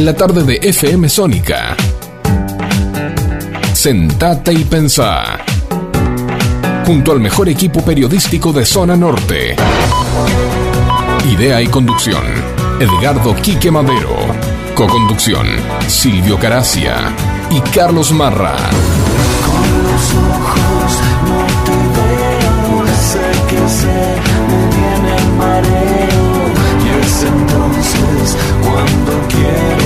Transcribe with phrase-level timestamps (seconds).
[0.00, 1.76] en la tarde de FM Sónica.
[3.74, 5.44] Sentate y pensá.
[6.86, 9.56] Junto al mejor equipo periodístico de Zona Norte.
[11.30, 12.22] Idea y conducción.
[12.80, 14.16] Edgardo Quique Madero.
[14.74, 15.46] Coconducción.
[15.86, 17.14] Silvio Caracia
[17.50, 18.56] y Carlos Marra.
[19.44, 20.98] Con los ojos
[21.28, 24.09] no te veo, sé sé,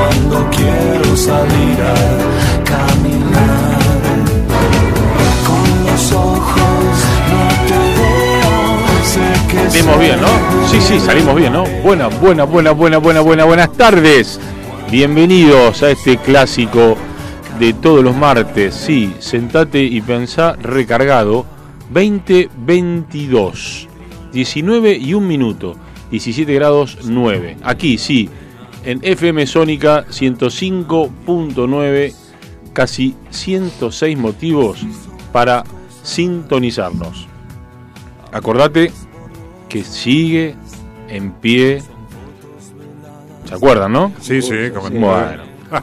[0.00, 1.94] Cuando quiero salir a
[2.64, 3.78] caminar.
[5.46, 10.28] Con los ojos no te veo, Salimos bien, ¿no?
[10.68, 11.64] Sí, sí, salimos bien, ¿no?
[11.82, 14.40] Buena, buena, buena, buena, buena, buena, buenas tardes.
[14.90, 16.96] Bienvenidos a este clásico
[17.58, 18.74] de todos los martes.
[18.74, 21.44] Sí, sentate y pensá recargado
[21.90, 23.86] 2022.
[24.32, 25.76] 19 y 1 minuto.
[26.10, 27.58] 17 grados 9.
[27.62, 28.30] Aquí, sí,
[28.84, 32.14] en FM Sónica 105.9.
[32.72, 34.86] Casi 106 motivos
[35.32, 35.64] para
[36.02, 37.26] sintonizarnos.
[38.32, 38.92] Acordate
[39.68, 40.54] que sigue
[41.08, 41.82] en pie.
[43.44, 44.12] ¿Se acuerdan, no?
[44.20, 45.42] Sí, sí, como Bueno.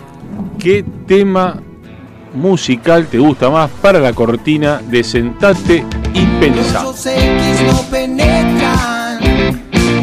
[0.59, 1.61] ¿Qué tema
[2.33, 6.85] musical te gusta más para la cortina de Sentate y Pensá?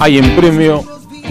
[0.01, 0.85] Hay en premio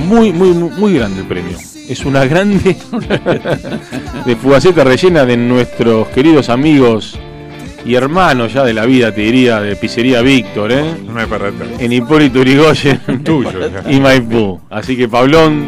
[0.04, 1.58] muy, muy, muy, muy grande el premio.
[1.90, 2.76] Es una grande
[4.26, 7.20] de fugaceta rellena de nuestros queridos amigos
[7.86, 10.86] y hermanos ya de la vida, te diría, de Pizzería Víctor, ¿eh?
[11.06, 11.84] No parece.
[11.84, 13.92] en Hipólito Yrigoyen Tuyo, ya.
[13.92, 14.60] y Maipú.
[14.70, 15.68] Así que Pablón,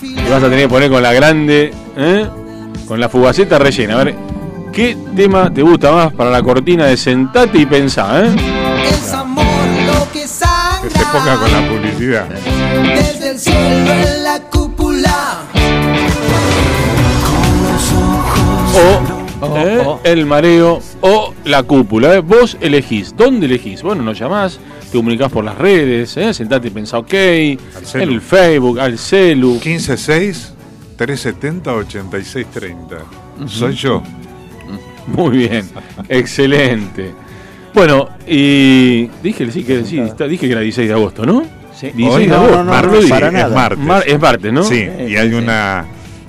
[0.00, 2.26] te vas a tener que poner con la grande, ¿eh?
[2.86, 3.94] con la fugaceta rellena.
[4.00, 4.14] A ver,
[4.72, 8.26] ¿qué tema te gusta más para la cortina de Sentate y Pensá?
[8.26, 8.34] ¿eh?
[8.90, 9.44] Es amor
[9.86, 12.26] lo que Que se ponga con la publicidad.
[12.82, 15.40] Desde el cielo en la cúpula.
[19.40, 19.84] O ¿eh?
[20.04, 22.14] el mareo o la cúpula.
[22.14, 22.20] ¿eh?
[22.20, 23.14] Vos elegís.
[23.16, 23.82] ¿Dónde elegís?
[23.82, 24.58] Bueno, nos llamás,
[24.90, 26.32] te comunicás por las redes, ¿eh?
[26.32, 27.58] Sentate y Pensá OK, en
[27.94, 29.58] el Facebook, al celu.
[29.60, 30.52] 156
[30.96, 32.96] 370 8630.
[33.46, 34.02] Soy yo.
[35.06, 35.68] Muy bien,
[36.08, 37.12] excelente.
[37.74, 41.42] Bueno, y dije, sí, que, sí, está- dije que era 16 de agosto, ¿no?
[41.78, 41.90] Sí.
[41.92, 43.54] 16 Hoy de no, no, no, Martes, para es nada.
[43.54, 43.78] martes.
[43.84, 44.62] Mar- es martes, ¿no?
[44.62, 45.84] Sí, y hay una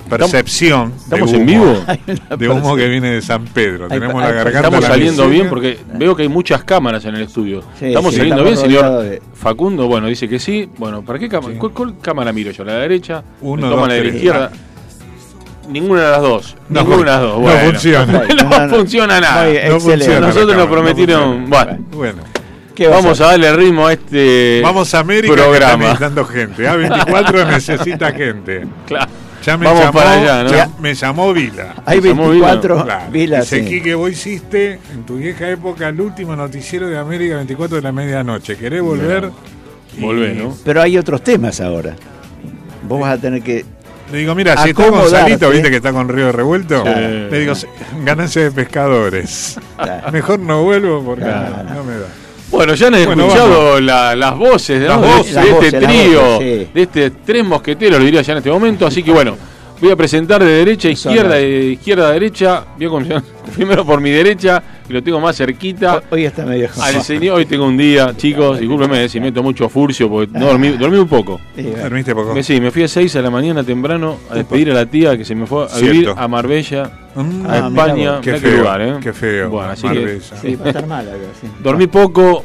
[0.08, 0.90] percepción.
[0.90, 1.84] de ¿Estamos en humo, vivo?
[2.36, 3.84] De humo que viene de San Pedro.
[3.84, 4.58] Hay- Tenemos hay- la garganta.
[4.58, 5.38] Estamos la saliendo miseria.
[5.42, 7.62] bien porque veo que hay muchas cámaras en el estudio.
[7.78, 9.86] Sí, ¿Estamos sí, saliendo estamos bien, señor de- Facundo?
[9.88, 10.68] Bueno, dice que sí.
[10.78, 11.54] Bueno, ¿para qué cámara?
[11.58, 12.64] ¿Cuál, cuál cámara miro yo?
[12.64, 13.22] ¿La de la derecha?
[13.40, 14.14] Uno, ¿Me toma dos, la de la tres.
[14.16, 14.50] izquierda?
[15.68, 16.56] Ninguna de las dos.
[16.68, 17.32] No, Ninguna de las dos.
[17.34, 17.70] no Bueno.
[17.70, 18.06] funciona.
[18.28, 18.76] no, No, no.
[18.76, 19.44] funciona nada.
[19.44, 19.80] Muy No excelente.
[20.04, 20.26] funciona.
[20.28, 21.42] Nosotros nos prometieron.
[21.42, 22.35] no bueno, Bueno, ¿Qué vas
[22.90, 25.76] vamos a darle ritmo a este vamos a América que programa.
[25.84, 26.68] necesitando gente.
[26.68, 28.66] A24 necesita gente.
[28.86, 29.10] Claro.
[29.44, 30.50] Ya me Vamos llamó, para allá, ¿no?
[30.50, 31.74] ya me llamó Vila.
[31.86, 33.10] Hay Llamó 24 Claro.
[33.12, 33.48] vilas.
[33.48, 33.68] Dice, sí.
[33.68, 37.92] Quique, vos hiciste en tu vieja época el último noticiero de América 24 de la
[37.92, 38.56] medianoche.
[38.56, 39.30] ¿Querés volver?
[39.96, 40.56] Y Volvé, ¿no?
[40.64, 41.94] Pero hay otros temas ahora.
[42.88, 43.64] Vos vas a tener que.
[44.10, 44.88] Le digo, mira, si está.
[44.90, 46.82] Gonzalito, viste que está con Río Revuelto.
[46.84, 46.90] Sí.
[47.30, 47.52] Le digo,
[48.04, 49.58] ganancia de pescadores.
[49.76, 50.10] Claro.
[50.12, 51.62] Mejor no vuelvo porque Claro.
[51.72, 52.06] no me da.
[52.50, 54.86] Bueno, ya han Bueno, escuchado la- las voces, ¿no?
[54.88, 55.34] Las de, voces.
[55.34, 56.70] de este voces, trío, voces, sí.
[56.72, 58.86] de este tres mosqueteros, lo diría ya en este momento.
[58.86, 59.36] Así que bueno,
[59.80, 62.64] voy a presentar de derecha a izquierda, de izquierda a derecha.
[62.76, 63.22] Voy a comenzar
[63.54, 66.02] primero por mi derecha, que lo tengo más cerquita.
[66.10, 66.68] Hoy está medio.
[66.80, 70.70] Al señor, hoy tengo un día, chicos, discúlpenme si meto mucho furcio, porque no dormí,
[70.70, 71.40] dormí un poco.
[71.56, 72.34] ¿Dormiste poco?
[72.34, 75.16] Me, sí, me fui a 6 de la mañana temprano a despedir a la tía
[75.16, 75.92] que se me fue a Cierto.
[75.92, 78.10] vivir a Marbella, Mm, a Ah, mirá España.
[78.12, 78.20] vos.
[78.20, 78.94] qué Mirá feo, lugar, ¿eh?
[79.02, 79.48] qué feo.
[79.48, 80.20] Bueno, así que Marbella.
[80.42, 81.46] Sí, va a estar mal acá, sí.
[81.62, 82.44] Dormí poco,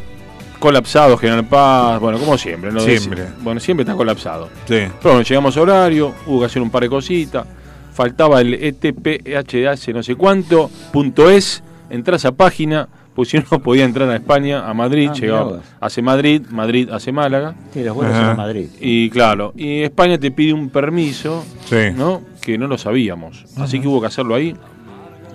[0.62, 2.72] colapsado, General Paz, bueno, como siempre.
[2.72, 2.80] ¿no?
[2.80, 3.26] Siempre.
[3.42, 4.48] Bueno, siempre está colapsado.
[4.66, 4.76] Sí.
[5.02, 7.46] Pero bueno, llegamos a horario, hubo que hacer un par de cositas.
[7.94, 13.84] Faltaba el ETPHS no sé cuánto, punto es, entras a página, pues si no podía
[13.84, 17.54] entrar a España, a Madrid, Ah, llegaba, hace Madrid, Madrid hace Málaga.
[17.74, 18.70] Sí, los vuelos a Madrid.
[18.80, 21.92] Y claro, y España te pide un permiso, Sí.
[21.96, 22.22] ¿no?
[22.42, 23.46] Que no lo sabíamos.
[23.58, 24.56] Así que hubo que hacerlo ahí.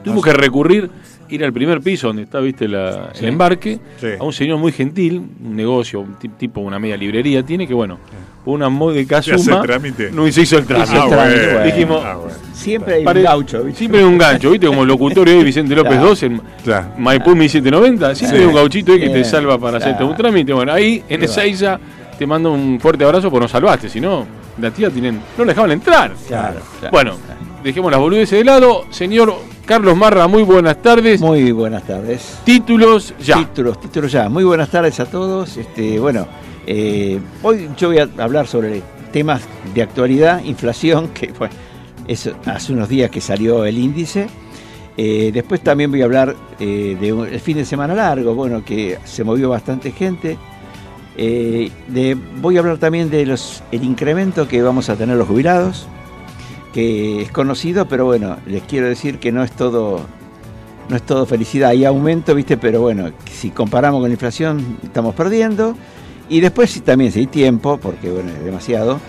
[0.03, 0.89] Tuvimos que recurrir
[1.29, 3.25] ir al primer piso donde está, viste, la- Sí.
[3.25, 4.07] el embarque, Sí.
[4.19, 7.75] a un señor muy gentil, un negocio, un ti- tipo una media librería tiene, que
[7.75, 7.99] bueno,
[8.45, 10.11] una módica ¿Se hace suma, el trámite?
[10.13, 10.93] no se hizo el trámite.
[10.97, 11.65] Ah, bueno.
[11.65, 12.35] Dijimos, Ah, bueno.
[12.53, 13.79] Siempre hay un gaucho, ¿viste?
[13.79, 16.15] siempre hay un gancho, viste, como el locutorio de Vicente López Claro.
[16.21, 16.87] II en Claro.
[16.99, 18.43] Maipú 1790, siempre Sí.
[18.45, 20.11] hay un gauchito ahí que te salva para hacerte claro.
[20.11, 20.53] un trámite.
[20.53, 21.33] Bueno, ahí en Qué va.
[21.33, 21.79] Ezeiza
[22.19, 24.27] te mando un fuerte abrazo porque nos salvaste, si no,
[24.61, 26.13] la tía tienen, no la dejaban entrar.
[26.27, 26.91] Claro, claro.
[26.93, 27.13] Bueno,
[27.63, 28.85] dejemos las boludeces de lado.
[28.91, 29.35] Señor
[29.67, 31.21] Carlos Marra, muy buenas tardes.
[31.21, 32.39] Muy buenas tardes.
[32.45, 33.37] Títulos ya.
[33.39, 34.29] Títulos, títulos ya.
[34.29, 35.57] Muy buenas tardes a todos.
[35.57, 36.27] Este, bueno,
[36.67, 38.81] eh, hoy yo voy a hablar sobre
[39.13, 39.43] temas
[39.75, 41.55] de actualidad, inflación, que bueno,
[42.07, 44.29] es hace unos días que salió el índice.
[44.97, 49.25] Eh, después también voy a hablar eh, de fin de semana largo, bueno, que se
[49.25, 50.39] movió bastante gente.
[51.17, 55.89] De- voy a hablar también de los el incremento que vamos a tener los jubilados,
[56.77, 60.03] que es conocido, pero bueno, les quiero decir que no es todo
[60.91, 62.59] no es todo felicidad, hay aumento, ¿viste?
[62.59, 65.75] Pero bueno, si comparamos con la inflación, estamos perdiendo.
[66.29, 69.01] Y después sí, también, si hay tiempo, porque bueno, es demasiado,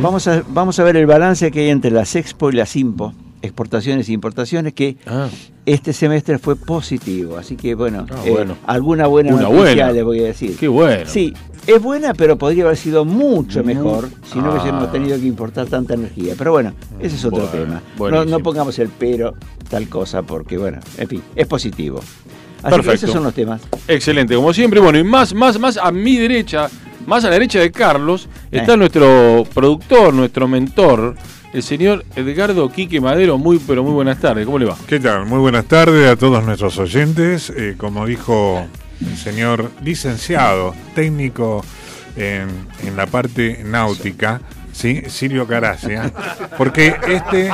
[0.00, 3.12] vamos, a, vamos a ver el balance que hay entre las Expo y las Impo,
[3.42, 5.28] exportaciones e importaciones, que Ah,
[5.66, 7.36] este semestre fue positivo.
[7.36, 8.56] Así que bueno, Ah, eh, bueno.
[8.66, 9.92] alguna buena Una noticia buena.
[9.92, 10.56] les voy a decir.
[10.56, 11.04] qué bueno.
[11.06, 11.34] Sí,
[11.66, 14.50] es buena, pero podría haber sido mucho Mu- mejor si no Ah.
[14.52, 16.34] hubiésemos tenido que importar tanta energía.
[16.38, 17.48] Pero bueno, ese es otro
[17.96, 18.30] Bueno, tema.
[18.30, 19.34] No, pongamos el pero,
[19.68, 21.98] tal cosa, porque bueno, en fin, es positivo.
[21.98, 22.92] Así que Perfecto.
[23.06, 23.60] esos son los temas.
[23.88, 24.78] Excelente, como siempre.
[24.80, 26.68] Bueno, y más, más, más a mi derecha,
[27.06, 28.76] más a la derecha de Carlos, está Eh.
[28.76, 31.16] nuestro productor, nuestro mentor,
[31.52, 33.38] el señor Edgardo Quique Madero.
[33.38, 34.44] Muy, pero muy buenas tardes.
[34.46, 34.76] ¿Cómo le va?
[34.86, 35.26] ¿Qué tal?
[35.26, 37.50] Muy buenas tardes a todos nuestros oyentes.
[37.50, 38.64] Eh, como dijo
[39.00, 41.64] el señor licenciado, técnico
[42.16, 42.48] en,
[42.86, 44.40] en la parte náutica,
[44.72, 45.02] ¿sí?
[45.08, 46.12] Silvio Caracia.
[46.56, 47.52] Porque este,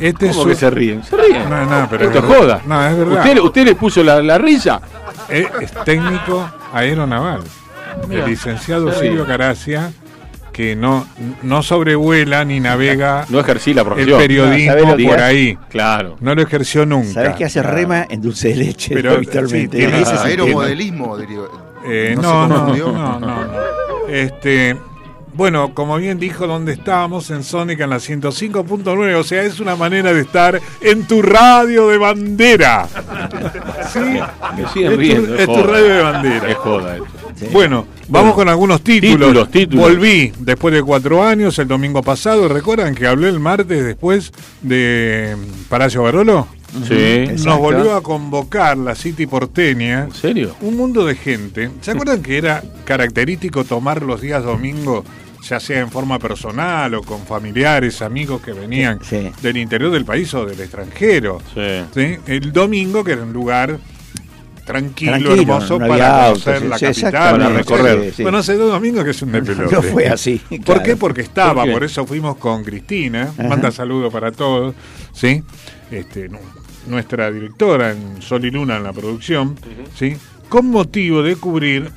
[0.00, 1.02] este es ¿Cómo un- que se ríen?
[1.04, 1.48] Se ríen.
[1.48, 2.62] No, no, pero Esto es joda.
[2.66, 3.24] No, es verdad.
[3.24, 4.80] ¿Usted, usted le puso la, la risa?
[5.28, 7.42] Es, es técnico aeronaval.
[8.08, 8.92] El licenciado.
[8.92, 9.92] Silvio Caracia,
[10.52, 11.06] que no,
[11.42, 14.18] no sobrevuela ni navega No ejercí la el profesión.
[14.18, 15.24] periodismo ¿sabe lo que por hace?
[15.24, 15.58] ahí.
[15.68, 16.16] Claro.
[16.20, 17.12] No lo ejerció nunca.
[17.12, 19.76] ¿Sabes qué hace rema en dulce de leche Pero, habitualmente?
[19.78, 20.18] sí, tiene- el.
[20.18, 21.38] Aeromodelismo, diría.
[21.86, 23.50] Eh, No no, no, no, no, no.
[24.08, 24.76] Este,
[25.32, 27.30] bueno, como bien dijo, ¿dónde estábamos?
[27.30, 29.14] En Sónica en la 105.9.
[29.14, 32.86] O sea, es una manera de estar en tu radio de bandera.
[33.92, 33.98] ¿Sí?
[34.00, 35.34] Me siguen Es tu- riendo.
[35.36, 35.66] es tu joda.
[35.72, 36.48] radio de bandera.
[36.50, 37.06] Es joda esto.
[37.40, 37.46] Sí.
[37.52, 39.18] Bueno, vamos con algunos títulos.
[39.18, 39.84] Títulos, títulos.
[39.88, 42.48] Volví después de cuatro años, el domingo pasado.
[42.48, 44.32] ¿Recuerdan que hablé el martes después
[44.62, 45.36] de
[45.68, 46.46] Palacio Barolo?
[46.86, 46.94] Sí.
[46.94, 47.44] Exacto.
[47.50, 50.04] Nos volvió a convocar la City porteña.
[50.04, 50.54] ¿En serio?
[50.60, 51.70] Un mundo de gente.
[51.80, 55.04] ¿Se acuerdan que era característico tomar los días domingo,
[55.48, 59.32] ya sea en forma personal o con familiares, amigos que venían Sí.
[59.42, 61.40] del interior del país o del extranjero?
[61.54, 61.82] Sí.
[61.94, 62.16] ¿sí?
[62.26, 63.78] El domingo, que era un lugar
[64.72, 68.04] tranquilo, Tranquilo, hermoso no para conocer autos, la sí, capital, para recorrer.
[68.06, 68.22] sí, sí.
[68.22, 69.74] Bueno, hace dos domingos que es un despelote.
[69.74, 70.40] No fue así.
[70.48, 70.82] ¿Por claro.
[70.82, 70.96] qué?
[70.96, 73.48] Porque estaba, ¿Por eso fuimos con Cristina, Ajá.
[73.48, 74.74] manda saludos para todos,
[75.12, 75.42] ¿sí?
[75.90, 76.38] Este, nu-
[76.86, 79.56] nuestra directora en Sol y Luna en la producción,
[79.96, 80.16] ¿sí?
[80.48, 81.90] Con motivo de cubrir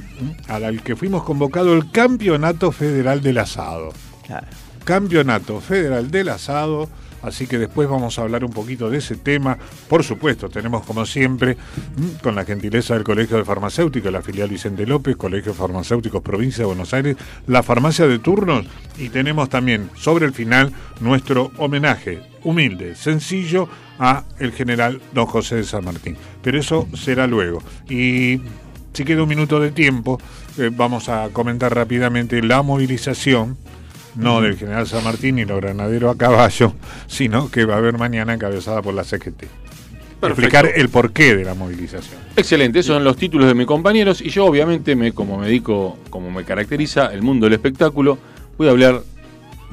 [0.47, 3.93] al, al que fuimos convocado el Campeonato Federal del Asado.
[4.27, 4.45] Claro.
[4.83, 6.89] Campeonato Federal del Asado.
[7.23, 9.57] Así que después vamos a hablar un poquito de ese tema.
[9.87, 14.49] Por supuesto, tenemos como siempre, mm, con la gentileza del Colegio de Farmacéuticos, la filial
[14.49, 17.15] Vicente López, Colegio Farmacéuticos Provincia de Buenos Aires,
[17.47, 18.65] la farmacia de turnos
[18.97, 23.67] y tenemos también sobre el final nuestro homenaje humilde, sencillo
[23.99, 26.17] a el general don José de San Martín.
[26.41, 27.63] Pero eso será luego.
[27.89, 28.41] Y
[28.93, 30.19] si queda un minuto de tiempo,
[30.57, 33.57] eh, vamos a comentar rápidamente la movilización
[34.15, 36.73] no del general San Martín ni los granaderos a caballo,
[37.07, 39.43] sino que va a haber mañana encabezada por la CGT.
[40.21, 42.21] Explicar el porqué de la movilización.
[42.37, 45.97] Excelente, esos son los títulos de mis compañeros y yo obviamente me, como me dedico,
[46.09, 48.17] como me caracteriza el mundo del espectáculo,
[48.57, 49.01] voy a hablar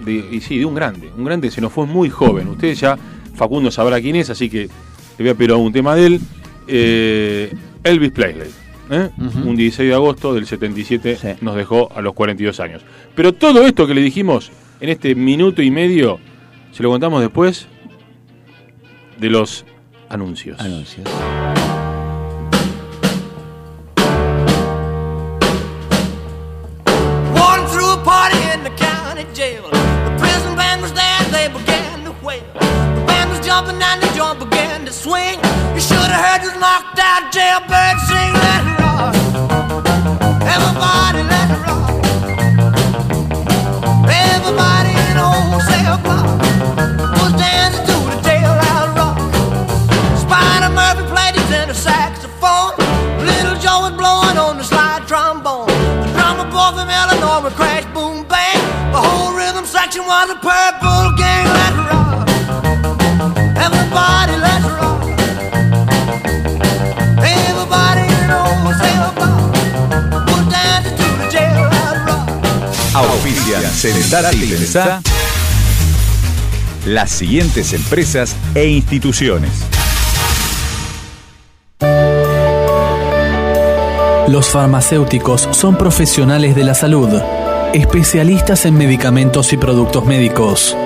[0.04, 2.48] de, y sí, de un grande, un grande que se nos fue muy joven.
[2.48, 2.98] Ustedes ya,
[3.34, 4.70] Facundo sabrá quién es, así que le
[5.18, 6.20] voy a pedir un tema de él.
[6.66, 8.50] Eh, Elvis Presley,
[8.90, 9.10] ¿eh?
[9.18, 9.48] Ujú.
[9.48, 11.28] un 16 de agosto del 77 Sí.
[11.40, 12.82] nos dejó a los 42 años.
[13.14, 16.18] Pero todo esto que le dijimos en este minuto y medio,
[16.72, 17.68] se lo contamos después
[19.18, 19.64] de los
[20.08, 20.58] anuncios.
[20.60, 21.08] Anuncios.
[28.62, 29.62] The county jail.
[29.70, 32.42] The prison band was there, they began to wail.
[32.52, 34.38] The band was jumping and the joint
[34.80, 35.36] in the swing.
[35.76, 38.32] You should have heard this knocked out jailbird sing.
[38.44, 39.12] Let it rock.
[40.56, 41.88] Everybody, let it rock.
[44.08, 46.28] Everybody in the whole cell block
[47.20, 49.16] was dancing to the tail out rock.
[50.24, 52.72] Spider Murphy played his inner saxophone.
[53.20, 55.68] Little Joe was blowing on the slide trombone.
[56.00, 58.60] The drummer boy from Illinois would crash, boom, bang.
[58.96, 60.89] The whole rhythm section was a purple.
[73.56, 75.02] Auspician Sentate y Pensá
[76.86, 79.50] las siguientes empresas e instituciones.
[84.28, 87.08] Los farmacéuticos son profesionales de la salud,
[87.74, 90.76] especialistas en medicamentos y productos médicos.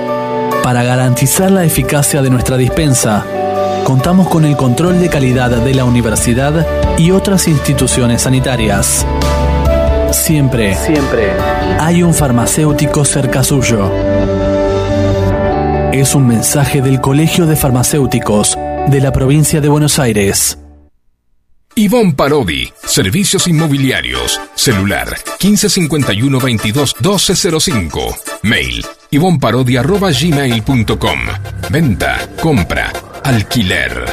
[0.62, 3.24] Para garantizar la eficacia de nuestra dispensa,
[3.84, 6.66] contamos con el control de calidad de la universidad
[6.96, 9.06] y otras instituciones sanitarias.
[10.14, 11.32] Siempre, siempre
[11.80, 13.92] hay un farmacéutico cerca suyo.
[15.92, 18.56] Es un mensaje del Colegio de Farmacéuticos
[18.88, 20.58] de la provincia de Buenos Aires.
[21.74, 25.08] Ivonne Parodi, Servicios Inmobiliarios, celular
[25.42, 31.18] 1551 22 1205, mail ivonparodi.gmail.com,
[31.70, 32.92] venta, compra,
[33.24, 34.04] alquiler,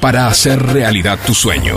[0.00, 1.76] para hacer realidad tu sueño.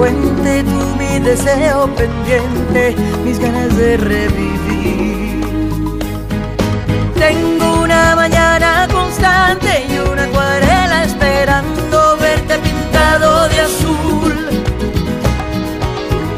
[0.00, 5.44] Fuente, tú mi deseo pendiente, mis ganas de revivir.
[7.24, 14.36] Tengo una mañana constante y una acuarela esperando verte pintado de azul.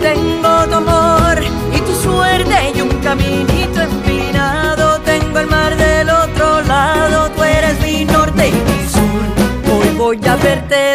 [0.01, 1.37] Tengo tu amor
[1.77, 5.01] y tu suerte y un caminito empinado.
[5.03, 9.23] Tengo el mar del otro lado, tú eres mi norte y mi sur.
[9.73, 10.92] Hoy voy a verte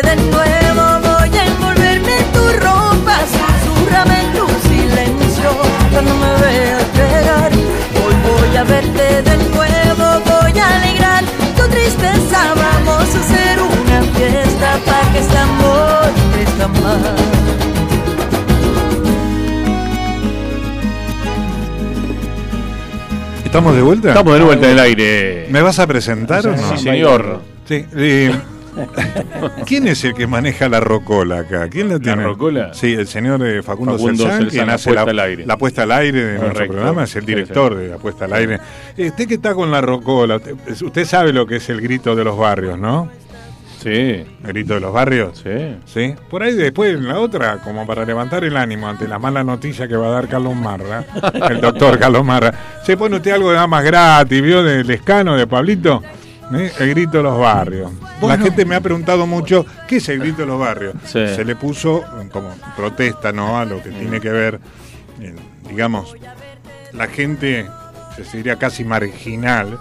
[23.45, 24.09] ¿Estamos de vuelta?
[24.09, 25.47] Estamos de vuelta en el aire.
[25.50, 26.57] ¿Me vas a presentar o no?
[26.77, 27.41] Sí, señor.
[27.65, 27.86] Sí.
[27.95, 28.31] eh,
[29.65, 31.67] ¿Quién es el que maneja la rocola acá?
[31.67, 32.24] ¿Quién la tiene?
[32.24, 32.74] rocola?
[32.75, 35.45] Sí, el señor eh, Facundo, Facundo Celsan, quien la hace puesta la, al aire.
[35.47, 36.74] la puesta al aire de nuestro Correcto.
[36.74, 38.59] programa, es el Sí, director de la puesta al aire.
[38.95, 42.15] Eh, Usted que está con la rocola, usted, usted sabe lo que es el grito
[42.15, 43.09] de los barrios, ¿no?
[43.81, 45.38] Sí, El grito de los barrios.
[45.43, 45.77] sí.
[45.86, 46.15] Sí.
[46.29, 49.88] Por ahí después en la otra, como para levantar el ánimo ante la mala noticia
[49.88, 51.05] que va a dar Carlos Marra,
[51.50, 52.53] el doctor Carlos Marra,
[52.84, 54.63] se pone usted algo de más gratis, ¿vio?
[54.63, 56.01] Del escano de Pablito.
[56.53, 56.72] ¿Eh?
[56.79, 57.91] El grito de los barrios.
[58.22, 60.93] La gente me ha preguntado mucho, ¿qué es el grito de los barrios?
[61.03, 61.27] Sí.
[61.36, 63.60] Se le puso como protesta, ¿no?
[63.60, 64.60] A lo que tiene que ver,
[65.19, 65.36] eh,
[65.69, 66.15] digamos,
[66.93, 67.67] la gente,
[68.24, 69.77] se diría casi marginal,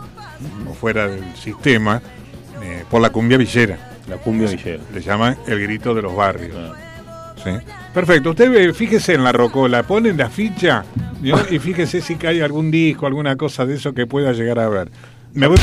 [0.68, 2.02] o fuera del sistema,
[2.62, 3.78] eh, por la cumbia villera.
[4.08, 4.82] La cumbia villera.
[4.94, 6.56] Le llaman el grito de los barrios.
[6.56, 7.34] Ah.
[7.42, 7.50] Sí.
[7.94, 8.30] Perfecto.
[8.30, 10.84] Usted ve, fíjese en la rocola, pone la ficha
[11.20, 11.38] ¿vio?
[11.50, 14.90] y fíjese si cae algún disco, alguna cosa de eso que pueda llegar a ver.
[15.32, 15.56] Me voy,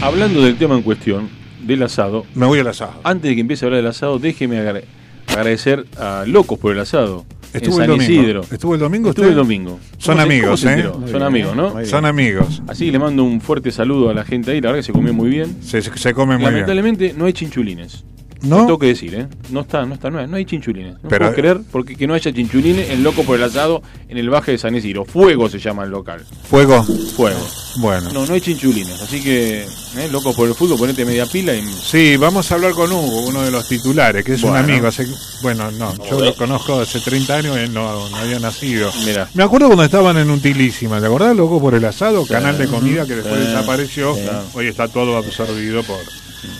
[0.00, 1.28] Hablando del tema en cuestión,
[1.60, 2.94] del asado, me voy al asado.
[3.04, 4.82] antes de que empiece a hablar del asado, déjeme agra-
[5.28, 7.24] agradecer a Locos por el asado.
[7.52, 8.12] Estuvo en el domingo.
[8.12, 8.40] Isidro.
[8.50, 9.78] ¿Estuvo el domingo Estuve el domingo.
[9.98, 10.84] Son ¿Cómo se- amigos, ¿eh?
[11.10, 11.84] Son amigos, ¿no?
[11.86, 12.62] Son amigos.
[12.66, 15.12] Así le mando un fuerte saludo a la gente ahí, la verdad que se comió
[15.14, 15.56] muy bien.
[15.62, 16.52] Se, se come muy bien.
[16.52, 18.04] Lamentablemente no hay chinchulines.
[18.42, 18.58] ¿No?
[18.66, 19.26] Tengo que decir, ¿eh?
[19.50, 20.94] No está, no está, no hay, no hay chinchulines.
[21.02, 24.16] No Pero- puedo creer porque que no haya chinchulines en Loco por el Asado en
[24.16, 25.04] el Baje de San Isidro.
[25.04, 26.24] Fuego se llama el local.
[26.48, 26.84] Fuego.
[27.16, 27.40] Fuego.
[27.78, 28.12] Bueno.
[28.12, 29.00] No, no hay chinchulines.
[29.02, 30.08] Así que, ¿eh?
[30.12, 31.62] Loco por el fútbol, ponete media pila y.
[31.62, 34.86] Sí, vamos a hablar con Hugo, uno de los titulares, que es un amigo.
[34.86, 35.06] Hace,
[35.42, 38.90] bueno, no, yo lo conozco hace 30 años, él no, no había nacido.
[39.04, 39.28] Mirá.
[39.34, 42.24] Me acuerdo cuando estaban en Utilísima, ¿te acordás, loco, por el asado?
[42.26, 43.46] Canal de comida que después Sí.
[43.48, 44.14] desapareció.
[44.14, 44.22] Sí.
[44.54, 45.98] Hoy está todo absorbido por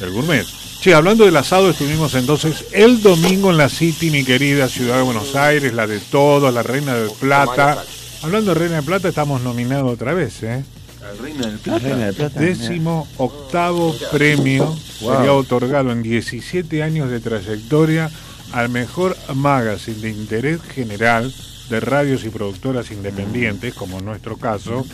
[0.01, 0.45] el gourmet.
[0.81, 5.03] Sí, hablando del asado, estuvimos entonces el domingo en la City, mi querida ciudad de
[5.03, 7.83] Buenos Aires, la de todos, la Reina de Plata.
[8.23, 10.65] Hablando de Reina de Plata, estamos nominados otra vez, ¿eh?
[11.01, 12.39] La Reina del Reina Plata.
[12.39, 18.09] Décimo octavo premio sería otorgado en 17 años de trayectoria
[18.53, 21.35] al mejor magazine de interés general
[21.71, 24.87] de radios y productoras independientes, como en nuestro caso,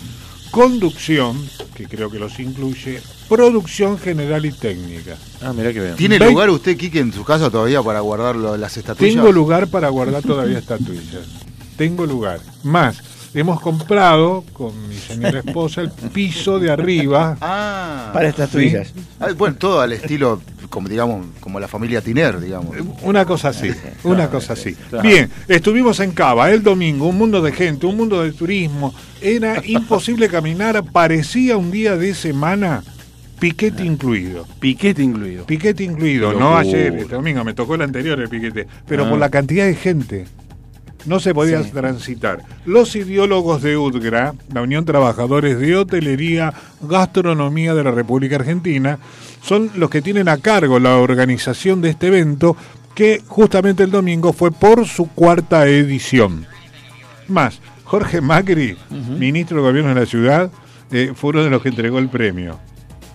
[0.55, 1.37] conducción,
[1.75, 5.17] que creo que los incluye, producción general y técnica.
[5.43, 5.97] Ah, mirá que bien.
[5.97, 9.17] ¿Tiene lugar usted, Quique, en su casa todavía para guardar lo- las estatuillas?
[9.17, 11.25] Tengo lugar para guardar todavía estatuillas.
[11.77, 12.39] Tengo lugar.
[12.63, 12.99] Más,
[13.35, 17.37] hemos comprado con mi señora esposa el piso de arriba.
[17.41, 18.93] Ah, Para estatuillas.
[19.19, 20.41] Ah, bueno, todo al estilo,
[20.75, 22.75] como digamos, como la familia Tiner, digamos.
[23.03, 23.71] Una cosa así,
[24.03, 24.75] una cosa así.
[25.05, 28.93] Bien, estuvimos en Cava el domingo, un mundo de gente, un mundo de turismo.
[29.21, 32.83] Era imposible caminar, parecía un día de semana,
[33.39, 34.49] piquete incluido.
[34.59, 35.47] Piquete incluido.
[35.47, 39.11] Piquete incluido, no ayer, este domingo, me tocó el anterior el piquete, pero Ah.
[39.11, 40.25] por la cantidad de gente.
[41.07, 41.71] No se podía Sí.
[41.71, 42.41] transitar.
[42.65, 48.99] Los ideólogos de UDGRA, la Unión Trabajadores de Hotelería, Gastronomía de la República Argentina,
[49.43, 52.57] son los que tienen a cargo la organización de este evento,
[52.95, 56.47] que justamente el domingo fue por su cuarta edición.
[57.29, 58.77] Más, Jorge Macri,
[59.19, 60.51] ministro de Gobierno de la ciudad,
[60.91, 62.59] eh, fue uno de los que entregó el premio.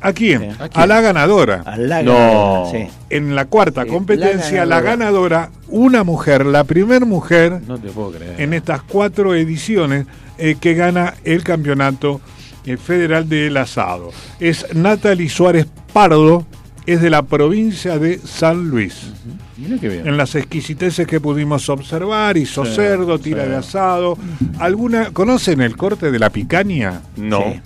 [0.02, 0.52] ¿A quién?
[0.52, 0.58] Sí.
[0.74, 1.64] ¿A, la ganadora.
[1.66, 2.14] A la No.
[2.14, 2.88] ganadora, sí.
[3.10, 5.50] En la cuarta Sí, competencia, la la ganadora.
[5.68, 8.40] una mujer, la primer mujer No te puedo creer.
[8.40, 10.06] en estas cuatro ediciones
[10.38, 12.22] eh, que gana el campeonato
[12.66, 14.12] eh, federal del asado.
[14.40, 16.46] Es Natalie Suárez Pardo,
[16.86, 19.12] es de la provincia de San Luis.
[19.58, 20.08] Mirá qué bien.
[20.08, 23.50] En las exquisiteces que pudimos observar, hizo cerdo, tira sí.
[23.50, 24.18] de asado.
[24.60, 27.02] ¿Alguna, ¿Conocen el corte de la picaña?
[27.18, 27.44] No.
[27.54, 27.62] Sí.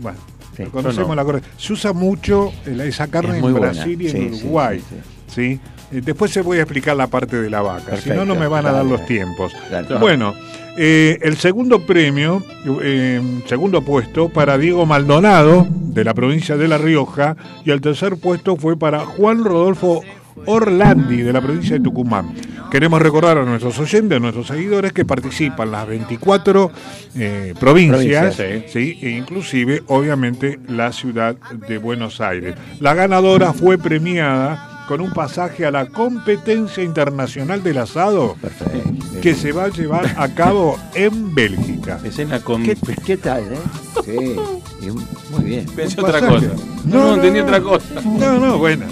[0.00, 0.18] Bueno,
[0.56, 0.64] Sí.
[0.64, 1.14] conocemos no.
[1.16, 1.46] la corte.
[1.56, 3.58] Se usa mucho eh, esa carne Es en buena.
[3.58, 4.80] Brasil y en Sí, sí, Uruguay.
[4.88, 4.96] sí,
[5.34, 5.60] ¿sí?
[5.92, 8.48] Eh, Después se voy a explicar la parte de la vaca, si no, no me
[8.48, 8.90] van a dar dale.
[8.90, 9.52] los tiempos.
[9.70, 9.98] Dale.
[9.98, 10.34] Bueno,
[10.76, 12.42] eh, el segundo premio,
[12.82, 18.16] eh, segundo puesto para Diego Maldonado, de la provincia de La Rioja, y el tercer
[18.16, 20.02] puesto fue para Juan Rodolfo
[20.44, 22.34] Orlandi, de la provincia de Tucumán.
[22.70, 26.70] Queremos recordar a nuestros oyentes, a nuestros seguidores, que participan las 24
[27.16, 28.98] eh, provincias, Provincias, ¿sí?
[29.02, 32.54] e inclusive, obviamente, la ciudad de Buenos Aires.
[32.80, 39.20] La ganadora fue premiada con un pasaje a la competencia internacional del asado Perfecto.
[39.20, 42.00] que se va a llevar a cabo en Bélgica.
[42.04, 42.62] Escena con.
[42.62, 43.58] ¿Qué, qué tal, eh?
[44.04, 44.90] Sí.
[45.30, 45.66] muy bien.
[45.74, 46.46] Pensé otra cosa.
[46.84, 48.00] No, no, entendí otra cosa.
[48.04, 48.86] No, no, bueno.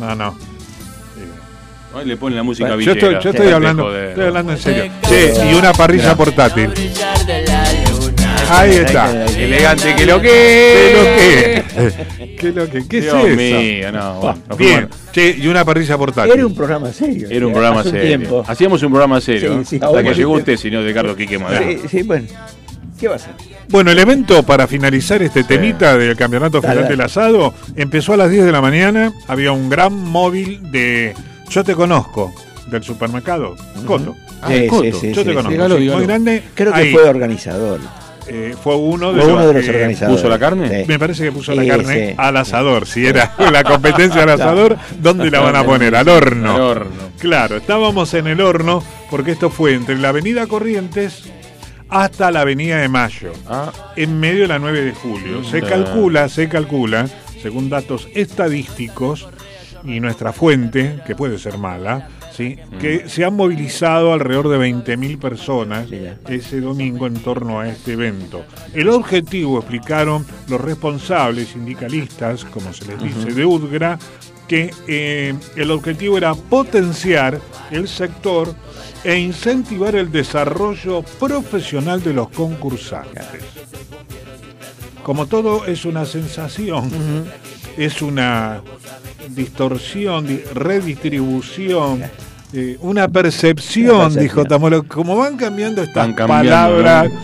[0.00, 0.55] No, no.
[1.96, 2.92] Ahí le ponen la música Yo villera.
[2.98, 4.92] estoy, yo estoy hablando, estoy hablando en serio.
[5.08, 6.70] Che, y una parrilla portátil.
[8.48, 9.24] Ahí está.
[9.26, 11.64] Elegante que lo ¿Qué que.
[11.76, 12.36] lo que?
[12.36, 12.86] ¿Qué lo que?
[12.86, 13.36] ¿Qué es Dios eso?
[13.36, 14.14] mío, no.
[14.20, 16.32] bueno, nos Bien, che, y una parrilla portátil.
[16.32, 17.28] Era un programa serio.
[17.30, 18.18] Era un sí, programa hace un serio.
[18.18, 18.44] tiempo.
[18.46, 19.52] Hacíamos un programa serio.
[19.54, 19.64] Sí, ¿eh?
[19.64, 20.14] sí, Hasta que sí.
[20.16, 21.66] llegó usted, señor Ricardo Quique Madera.
[21.66, 22.26] Sí, sí, bueno.
[23.00, 23.32] ¿Qué va a hacer?
[23.68, 26.84] Bueno, el evento para finalizar este temita del Campeonato dale.
[26.84, 29.12] del Asado empezó a las 10 de la mañana.
[29.26, 31.14] Había un gran móvil de
[31.50, 32.32] Yo te conozco,
[32.66, 33.56] del supermercado
[33.86, 34.14] Coto.
[34.42, 34.82] Ah, Sí, el sí, Coto.
[35.00, 35.50] sí, Yo te sí, conozco.
[35.50, 35.98] dígalo, sí, dígalo.
[35.98, 36.42] Muy grande.
[36.54, 37.80] Creo que Ahí, fue organizador.
[38.28, 40.20] eh, fue uno de Fue los, uno de los organizadores.
[40.20, 40.80] ¿puso la carne?
[40.82, 40.84] Sí.
[40.88, 42.14] Me parece que puso la carne sí.
[42.18, 42.86] al asador.
[42.86, 45.94] Si era la competencia al asador, ¿dónde la van a poner?
[45.94, 46.54] Al horno.
[46.56, 46.90] Al horno.
[47.18, 51.22] Claro, estábamos en el horno porque esto fue entre la avenida Corrientes
[51.88, 55.44] hasta la avenida de Mayo, Ah, en medio de la 9 de julio.
[55.44, 55.66] Se Ah.
[55.68, 57.08] calcula, se calcula,
[57.40, 59.28] según datos estadísticos
[59.86, 62.56] y nuestra fuente, que puede ser mala, ¿sí?
[62.80, 67.92] que se han movilizado alrededor de 20.000 personas Sí, ese domingo en torno a este
[67.92, 68.44] evento.
[68.74, 73.98] El objetivo, explicaron los responsables sindicalistas, como se les dice, de UDGRA,
[74.48, 78.54] que eh, el objetivo era potenciar el sector
[79.04, 83.24] e incentivar el desarrollo profesional de los concursantes.
[85.02, 86.90] Como todo es una sensación,
[87.76, 88.62] es una
[89.28, 92.02] distorsión, di- redistribución,
[92.52, 94.84] eh, una percepción, dijo Tamolo.
[94.84, 97.20] Como van cambiando estas Van cambiando, palabras ¿no?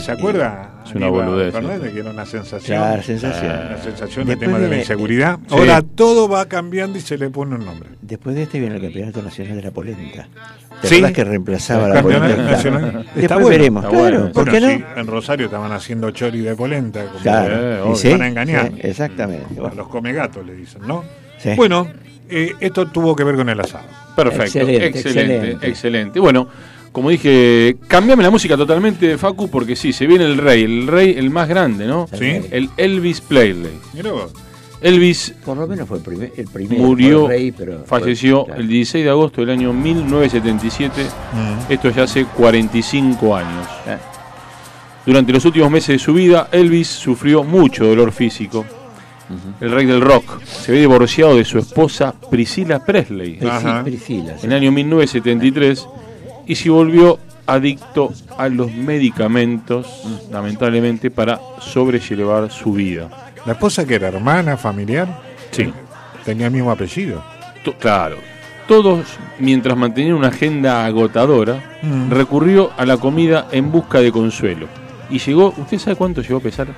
[0.00, 0.69] ¿se acuerda?
[0.90, 2.78] Es una boludez, Fernández, que era una sensación.
[2.78, 3.50] Claro, sensación.
[3.68, 5.38] Una sensación de Después tema de la viene- inseguridad.
[5.48, 5.54] Sí.
[5.54, 7.90] Ahora todo va cambiando y se le pone un nombre.
[8.02, 10.28] Después de este viene el Campeonato Nacional de la Polenta.
[10.82, 11.02] ¿Te Sí.
[11.12, 12.50] que reemplazaba El la campeonato polenta?
[12.52, 12.82] nacional.
[13.00, 14.02] Está Después bueno, veremos, está claro.
[14.18, 14.32] bueno.
[14.32, 15.00] ¿Por Bueno, qué sí, no?
[15.00, 17.04] en Rosario estaban haciendo chori de polenta.
[17.04, 17.54] como Claro.
[17.54, 17.96] Eh, ¿Y obvio.
[17.96, 18.10] sí?
[18.12, 18.68] Van a engañar.
[18.72, 19.46] Sí, exactamente.
[19.60, 21.04] a los comegatos le dicen, ¿no?
[21.38, 21.50] sí.
[21.56, 21.86] Bueno,
[22.28, 23.84] eh, esto tuvo que ver con el asado.
[24.16, 24.44] perfecto.
[24.58, 25.68] Excelente, Excelente, excelente.
[25.68, 26.20] excelente.
[26.20, 26.48] Bueno,
[26.92, 31.14] como dije, cambiame la música totalmente, Facu, porque sí, se viene el rey, el rey,
[31.16, 32.08] el más grande, ¿no?
[32.12, 32.40] ¿Sí?
[32.50, 33.72] El Elvis Presley.
[33.94, 34.32] Mirá vos.
[34.82, 36.82] Elvis Por lo menos fue el, primer, el primero.
[36.82, 38.60] murió, fue el rey, pero fue- falleció claro.
[38.62, 41.02] el 16 de agosto del año 1977.
[41.02, 41.72] Mm.
[41.72, 43.66] Esto ya hace 45 años.
[43.86, 43.98] Ah,
[45.04, 48.64] Durante los últimos meses de su vida, Elvis sufrió mucho dolor físico.
[49.60, 53.38] El rey del rock se había divorciado de su esposa Priscila Presley
[54.04, 54.14] sí.
[54.42, 55.86] en el año 1973
[56.50, 59.86] y se volvió adicto a los medicamentos,
[60.32, 63.08] lamentablemente, para sobrellevar su vida.
[63.46, 65.06] ¿La esposa que era hermana, familiar?
[65.52, 65.72] Sí.
[66.24, 67.22] Tenía el mismo apellido.
[67.64, 68.16] To- Claro.
[68.66, 69.06] Todos,
[69.38, 72.10] mientras mantenían una agenda agotadora, Mm.
[72.10, 74.66] recurrió a la comida en busca de consuelo.
[75.08, 76.68] Y llegó, ¿usted sabe cuánto llegó a pesar?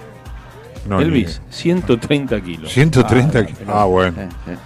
[0.87, 1.43] No, Elvis, idea.
[1.51, 2.73] 130 kilos.
[2.73, 3.63] 130 Ah, kilos.
[3.69, 4.21] Ah, bueno.
[4.21, 4.57] Eh, eh.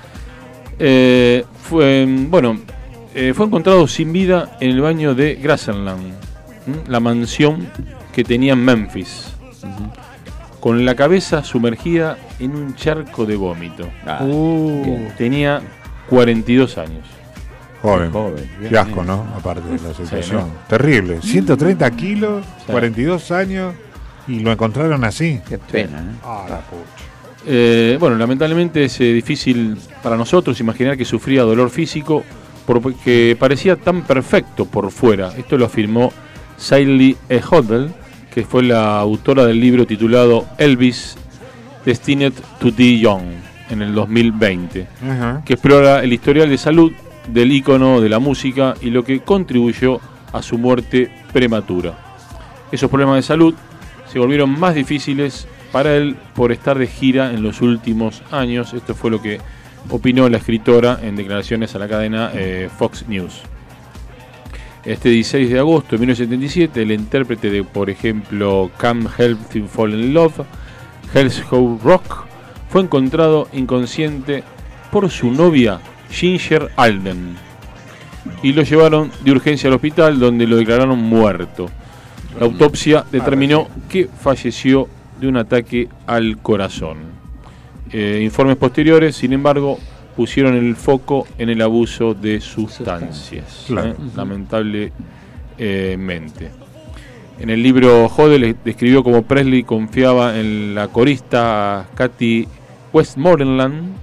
[0.79, 2.59] Eh, fue, bueno,
[3.17, 6.13] eh, fue encontrado sin vida en el baño de Grassland, ¿m?
[6.87, 7.67] la mansión
[8.13, 9.33] que tenía en Memphis,
[10.61, 13.89] con la cabeza sumergida en un charco de vómito.
[14.07, 15.61] Ah, Uh, tenía
[16.09, 17.07] 42 años.
[17.83, 18.11] Joven.
[18.11, 18.51] joven.
[18.69, 19.27] Qué asco, ¿no?
[19.37, 20.41] Aparte de la situación.
[20.41, 20.49] ¿no?
[20.69, 21.21] Terrible.
[21.23, 22.73] 130 kilos, Sí.
[22.73, 23.75] 42 años
[24.27, 25.41] y lo encontraron así.
[25.49, 26.17] Qué pena, ¿eh?
[26.25, 26.83] Ah, la pucha.
[27.49, 32.25] Eh, bueno, lamentablemente es eh, difícil para nosotros imaginar que sufría dolor físico
[32.67, 35.33] porque parecía tan perfecto por fuera.
[35.37, 36.13] Esto lo afirmó
[36.57, 37.41] Sally E.
[37.49, 37.91] Hodel,
[38.35, 41.17] que fue la autora del libro titulado Elvis
[41.85, 43.23] Destined to Die Young
[43.71, 45.43] en el 2020, Ajá.
[45.45, 46.93] que explora el historial de salud
[47.29, 50.01] del ícono de la música y lo que contribuyó
[50.33, 51.99] a su muerte prematura.
[52.71, 53.55] Esos problemas de salud
[54.13, 58.73] se volvieron más difíciles para él por estar de gira en los últimos años.
[58.75, 59.41] Esto fue lo que
[59.91, 63.43] opinó la escritora en declaraciones a la cadena eh, Fox News.
[64.85, 69.95] Este 16 de agosto de 1977, el intérprete de, por ejemplo, Come Help to Fall
[69.95, 70.43] in Love,
[71.13, 72.27] Hell's How Rock,
[72.69, 74.45] fue encontrado inconsciente
[74.91, 77.37] por su novia Ginger Alden
[78.43, 81.67] y lo llevaron de urgencia al hospital donde lo declararon muerto.
[82.39, 84.89] La autopsia determinó que falleció
[85.21, 87.16] de un ataque al corazón.
[87.93, 89.79] Eh, informes posteriores, sin embargo,
[90.17, 93.65] pusieron el foco en el abuso de sustancias.
[93.67, 93.91] Claro.
[93.91, 93.97] ¿eh?
[94.17, 94.93] Lamentablemente.
[97.39, 102.49] En el libro Hodel describió cómo Presley confiaba en la corista Kathy
[102.95, 103.95] Westmoreland,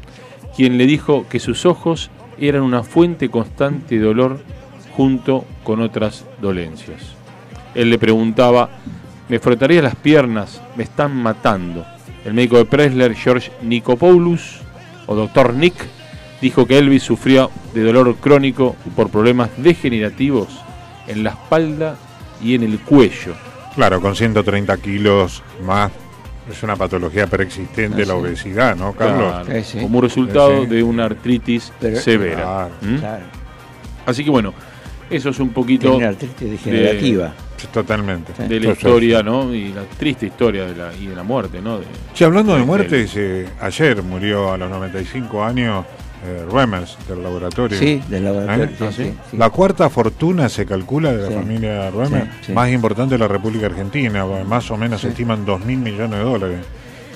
[0.56, 4.40] quien le dijo que sus ojos eran una fuente constante de dolor
[4.96, 7.16] junto con otras dolencias.
[7.74, 8.70] Él le preguntaba,
[9.30, 11.86] me frotaría las piernas, me están matando.
[12.26, 14.62] El médico de Presley, George Nikopoulos,
[15.08, 15.74] o doctor Nick,
[16.42, 20.48] dijo que Elvis sufría de dolor crónico por problemas degenerativos
[21.08, 21.96] en la espalda
[22.42, 23.34] y en el cuello.
[23.76, 25.92] Claro, con 130 kilos más.
[26.50, 28.20] Es una patología preexistente Ah, la sí.
[28.20, 29.46] obesidad, ¿no, Carlos?
[29.46, 32.42] Claro, como resultado de una artritis Pero- severa.
[32.44, 32.70] Claro.
[32.82, 32.96] ¿Mm?
[32.98, 33.24] Claro.
[34.06, 34.54] Así que bueno,
[35.18, 37.34] eso es un poquito Tiene una artritis degenerativa.
[37.58, 38.34] Sí, Totalmente.
[38.48, 39.54] de la historia, ¿no?
[39.54, 41.80] Y la triste historia de la, y de la muerte, ¿no?
[41.80, 45.86] De- Sí, hablando de de muertes, eh, ayer murió a los 95 años
[46.26, 47.78] eh, Remers del laboratorio.
[47.78, 48.66] Sí, del laboratorio.
[48.66, 48.70] ¿Eh?
[48.78, 49.14] sí, Ah, sí, sí.
[49.32, 49.38] sí.
[49.38, 51.34] La cuarta fortuna se calcula de la Sí.
[51.34, 52.52] familia Remer, Sí, sí.
[52.54, 56.24] más importante de la República Argentina, más o menos se estiman 2 mil millones de
[56.24, 56.60] dólares.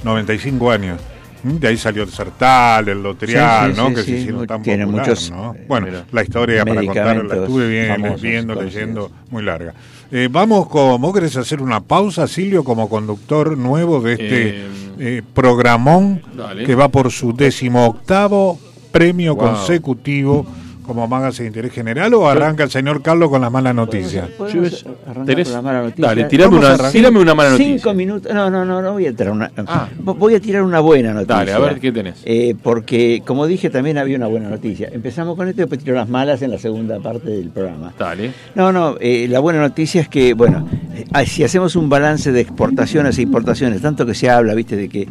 [0.04, 1.00] 95 años.
[1.44, 3.88] De ahí salió el Sertal, el Lotrial, Sí, sí, ¿no?
[3.90, 5.54] sí, que sí, se hicieron muy- tan tiene popular, muchos, ¿no?
[5.56, 9.74] eh, Bueno, la historia para contar la estuve bien, famosos, viendo, leyendo, muy larga.
[10.12, 14.68] Eh, vamos con, ¿vos querés hacer una pausa, Silvio, como conductor nuevo de este Eh,
[15.00, 16.64] eh, programón dale.
[16.64, 18.60] que va por su decimoctavo
[18.92, 19.48] premio Wow.
[19.50, 20.46] consecutivo
[20.88, 24.30] como Magazine de Interés General o arranca el señor Carlos con la mala noticia?
[24.38, 25.48] ¿Podemos arrancar ¿Tenés?
[25.48, 26.08] con la mala noticia?
[26.08, 27.74] Dale, tirame una, tírame una mala noticia.
[27.74, 28.34] Cinco minutos.
[28.34, 29.52] No, no, no, no voy a tirar una.
[29.68, 29.90] Ah.
[30.00, 31.36] Voy a tirar una buena noticia.
[31.36, 32.22] Dale, a ver qué tenés.
[32.26, 34.90] Eh, porque, como dije, también había una buena noticia.
[34.92, 37.94] Empezamos con esto y después tiro las malas en la segunda parte del programa.
[38.00, 38.32] Dale.
[38.56, 42.42] No, no, eh, la buena noticia es que, bueno, eh, si hacemos un balance de
[42.42, 45.08] exportaciones e importaciones, tanto que se habla, viste, de que,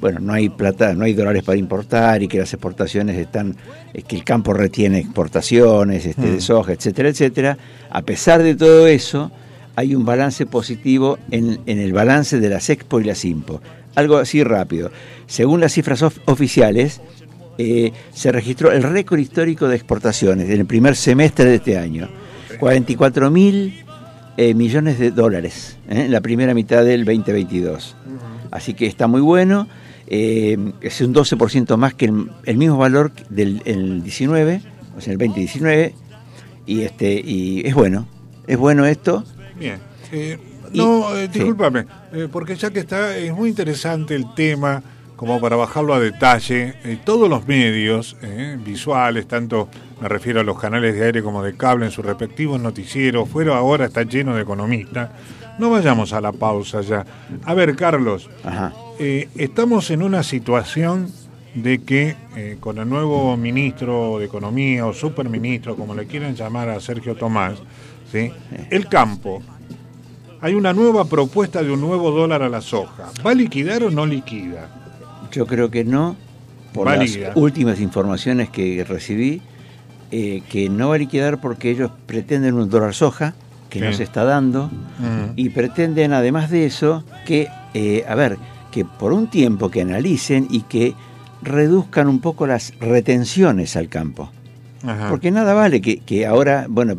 [0.00, 3.56] bueno, no hay plata, no hay dólares para importar y que las exportaciones están,
[4.08, 7.58] que el campo retiene exportaciones este, de soja, etcétera, etcétera,
[7.90, 9.30] a pesar de todo eso,
[9.76, 13.60] hay un balance positivo en, en el balance de las Expo y las Impo.
[13.94, 14.90] Algo así rápido.
[15.26, 17.00] Según las cifras of- oficiales,
[17.58, 22.08] eh, se registró el récord histórico de exportaciones en el primer semestre de este año.
[22.58, 23.84] 44 mil
[24.36, 26.04] eh, millones de dólares ¿eh?
[26.04, 27.96] en la primera mitad del 2022.
[28.50, 29.68] Así que está muy bueno.
[30.10, 34.60] Eh, es un 12% más que el, el mismo valor del el 19,
[34.96, 35.94] o sea, el 2019.
[36.66, 38.06] Y, este, y es bueno.
[38.46, 39.24] Es bueno esto.
[39.58, 39.78] Bien.
[40.12, 40.38] Eh,
[40.72, 44.82] Y- no, eh, discúlpame, eh, porque ya que está, es muy interesante el tema,
[45.16, 48.16] como para bajarlo a detalle, todos los medios
[48.64, 49.68] visuales, tanto
[50.00, 53.56] me refiero a los canales de aire como de cable en sus respectivos noticieros, fuera
[53.56, 55.10] ahora está lleno de economistas.
[55.60, 57.04] No vayamos a la pausa ya.
[57.44, 58.72] A ver, Carlos, Ajá.
[58.98, 61.12] eh, estamos en una situación
[61.54, 66.70] de que eh, con el nuevo ministro de Economía o superministro, como le quieran llamar
[66.70, 67.58] a Sergio Tomás,
[68.10, 68.32] ¿sí?
[68.70, 69.42] el campo,
[70.40, 73.10] hay una nueva propuesta de un nuevo dólar a la soja.
[73.24, 74.70] ¿Va a liquidar o no liquida?
[75.30, 76.16] Yo creo que no,
[76.72, 77.32] por Va las liquidar.
[77.34, 79.42] últimas informaciones que recibí,
[80.10, 83.34] eh, que no va a liquidar porque ellos pretenden un dólar soja,
[83.70, 83.98] que no Sí.
[83.98, 85.32] se está dando, Mm.
[85.36, 88.36] y pretenden además de eso que, eh, a ver,
[88.70, 90.94] que por un tiempo que analicen y que
[91.42, 94.30] reduzcan un poco las retenciones al campo.
[94.84, 95.08] Ajá.
[95.08, 96.96] Porque nada vale que, que ahora, bueno,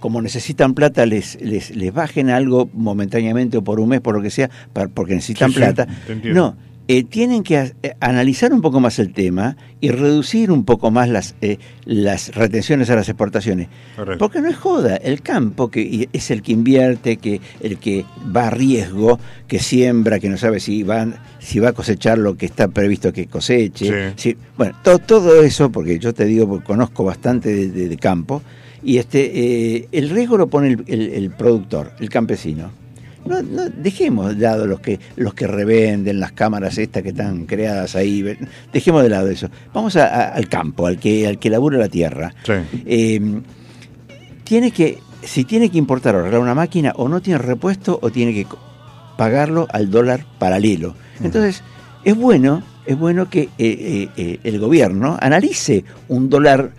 [0.00, 4.22] como necesitan plata, les, les, les bajen algo momentáneamente o por un mes, por lo
[4.22, 5.86] que sea, para- porque necesitan Sí, plata.
[6.24, 10.90] no, eh, tienen que eh, analizar un poco más el tema y reducir un poco
[10.90, 13.68] más las, eh, las retenciones a las exportaciones.
[13.96, 14.18] Correcto.
[14.18, 18.04] Porque no es joda, el campo que es el que invierte, que el que
[18.36, 19.18] va a riesgo,
[19.48, 21.06] que siembra, que no sabe si va,
[21.38, 23.86] si va a cosechar lo que está previsto que coseche.
[24.16, 27.96] si- bueno, to- todo eso, porque yo te digo, porque conozco bastante de, de- de
[27.96, 28.42] campo,
[28.82, 29.30] y este
[29.76, 32.70] eh, el riesgo lo pone el, el- el productor, el campesino.
[33.26, 37.46] No, no, dejemos de lado los que los que revenden las cámaras estas que están
[37.46, 38.22] creadas ahí,
[38.72, 39.48] dejemos de lado eso.
[39.72, 42.34] Vamos a- a- al campo, al que al que labura la tierra.
[42.44, 42.52] Sí.
[42.86, 43.40] Eh,
[44.44, 48.10] tiene que, si tiene que importar o arreglar una máquina, o no tiene repuesto, o
[48.10, 48.46] tiene que
[49.16, 50.94] pagarlo al dólar paralelo.
[51.22, 51.62] Entonces,
[52.04, 56.72] es bueno, es bueno que eh, eh, eh, el gobierno analice un dólar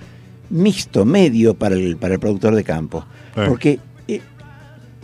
[0.51, 3.05] mixto, medio para el, para el productor de campo.
[3.49, 3.79] Porque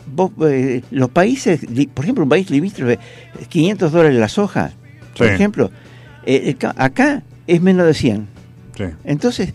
[0.06, 1.62] vos, eh, los países,
[1.94, 3.00] por ejemplo, un país limítrofe,
[3.50, 4.72] 500 dólares la soja,
[5.18, 5.34] por Sí.
[5.34, 5.72] ejemplo,
[6.26, 8.28] eh, ca- acá es menos de 100.
[8.78, 8.84] Sí.
[9.04, 9.54] Entonces,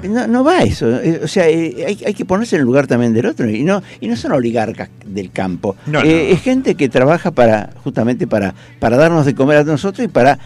[0.00, 1.00] que- no, no va eso.
[1.00, 3.48] eh, O sea, eh, hay, hay que ponerse en el lugar también del otro.
[3.48, 5.76] Y no, y no son oligarcas del campo.
[5.86, 6.34] No, Eh, no.
[6.34, 10.38] Es gente que trabaja para justamente para, para darnos de comer a nosotros y para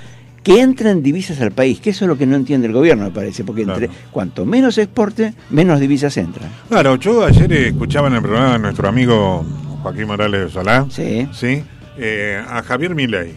[0.47, 3.11] que entren divisas al país, que eso es lo que no entiende el gobierno, me
[3.11, 6.49] parece, porque entre cuanto menos exporte, menos divisas entran.
[6.69, 9.45] Claro, yo ayer escuchaba en el programa de nuestro amigo
[9.83, 11.29] Joaquín Morales de Solá, Sí.
[11.33, 11.65] ¿sí?
[11.99, 13.35] Eh, a Javier Milei,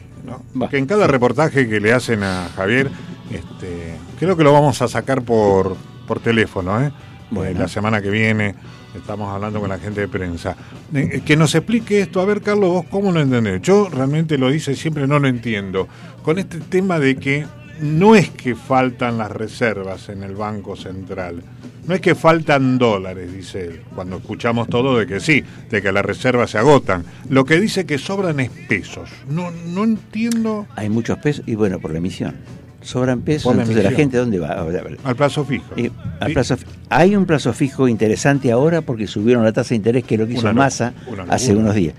[0.54, 0.68] ¿no?
[0.70, 2.92] que en cada reportaje que le hacen a Javier,
[3.32, 6.92] este, creo que lo vamos a sacar por, por teléfono, ¿eh?
[7.32, 7.50] Bueno.
[7.50, 8.54] Eh, la semana que viene
[8.96, 10.56] estamos hablando con la gente de prensa.
[10.94, 13.62] Eh, eh, que nos explique esto, a ver Carlos, vos cómo lo entendés.
[13.62, 15.88] Yo realmente lo dice siempre, no lo entiendo.
[16.24, 17.46] Con este tema de que
[17.82, 21.42] no es que faltan las reservas en el Banco Central,
[21.88, 25.92] no es que faltan dólares, dice él, cuando escuchamos todo de que sí, de que
[25.92, 27.04] las reservas se agotan.
[27.30, 29.10] Lo que dice que sobran es pesos.
[29.28, 32.36] No, no entiendo Hay muchos pesos y bueno, por la emisión.
[32.82, 34.66] Sobran pesos, entonces la gente ¿dónde va?
[35.04, 35.66] Al plazo fijo.
[35.76, 36.34] Eh, al Sí.
[36.34, 40.16] plazo fi- hay un plazo fijo interesante ahora porque subieron la tasa de interés que
[40.16, 41.94] es lo que hizo Una Massa una hace unos días.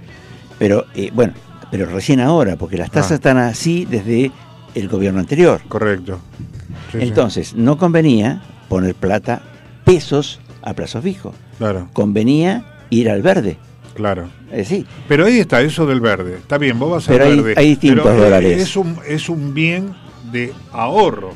[0.59, 1.35] Pero eh, bueno,
[1.71, 3.14] pero recién ahora, porque las tasas Ah.
[3.16, 4.31] están así desde
[4.75, 5.61] el gobierno anterior.
[5.69, 6.19] Correcto.
[6.93, 7.05] Sí, sí.
[7.07, 9.43] Entonces, no convenía poner plata,
[9.85, 11.35] pesos a plazo fijo.
[11.59, 13.59] Claro, Convenía ir al verde.
[13.95, 14.29] claro.
[14.53, 16.37] Eh, sí, Pero ahí está, eso del verde.
[16.38, 17.55] Está bien, vos vas Pero al hay- verde.
[17.61, 18.62] hay distintos pero, eh, dólares.
[18.62, 19.90] Es un, es un bien
[20.33, 21.33] de ahorro.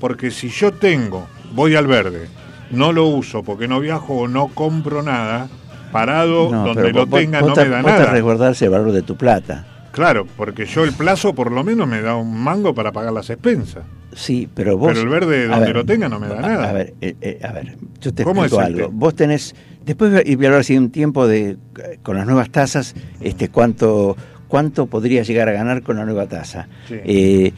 [0.00, 2.28] Porque si yo tengo, voy al verde,
[2.70, 5.48] no lo uso porque no viajo o no compro nada,
[5.92, 8.12] parado no, donde lo vos- tenga vos no me da nada.
[8.12, 9.66] resguardarse el valor de tu plata.
[9.92, 13.30] Claro, porque yo el plazo por lo menos me da un mango para pagar las
[13.30, 13.84] expensas.
[14.12, 14.88] Sí, pero vos.
[14.88, 16.68] Pero el verde donde ver, lo tenga no me da a- nada.
[16.68, 18.88] A ver, eh, eh, a ver, yo te ¿Cómo explico algo.
[18.92, 19.54] Vos tenés.
[19.86, 21.56] Después voy a hablar hace un tiempo de
[22.02, 24.16] con las nuevas tasas, este cuánto
[24.48, 26.68] cuánto podría llegar a ganar con la nueva tasa.
[26.88, 26.94] Sí.
[27.04, 27.52] Eh,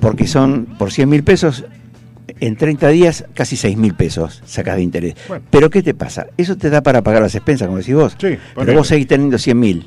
[0.00, 1.64] porque son por 100 mil pesos,
[2.40, 5.14] en 30 días casi 6 mil pesos sacas de interés.
[5.28, 5.44] Bueno.
[5.50, 6.26] Pero ¿qué te pasa?
[6.36, 8.16] Eso te da para pagar las expensas, como decís vos.
[8.18, 9.86] Sí, Pero vos seguís teniendo 100 mil.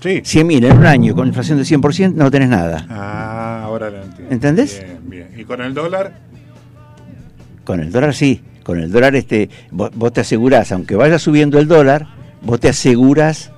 [0.00, 0.20] Sí.
[0.22, 2.86] 100 mil en un año con inflación del 100% no tenés nada.
[2.90, 4.34] Ah, ahora lo entiendo.
[4.34, 4.82] ¿Entendés?
[4.84, 5.40] Bien, bien.
[5.40, 6.20] ¿Y con el dólar?
[7.64, 11.58] Con el dólar sí, con el dólar este, vos, vos te asegurás, aunque vaya subiendo
[11.58, 12.06] el dólar,
[12.42, 13.50] vos te aseguras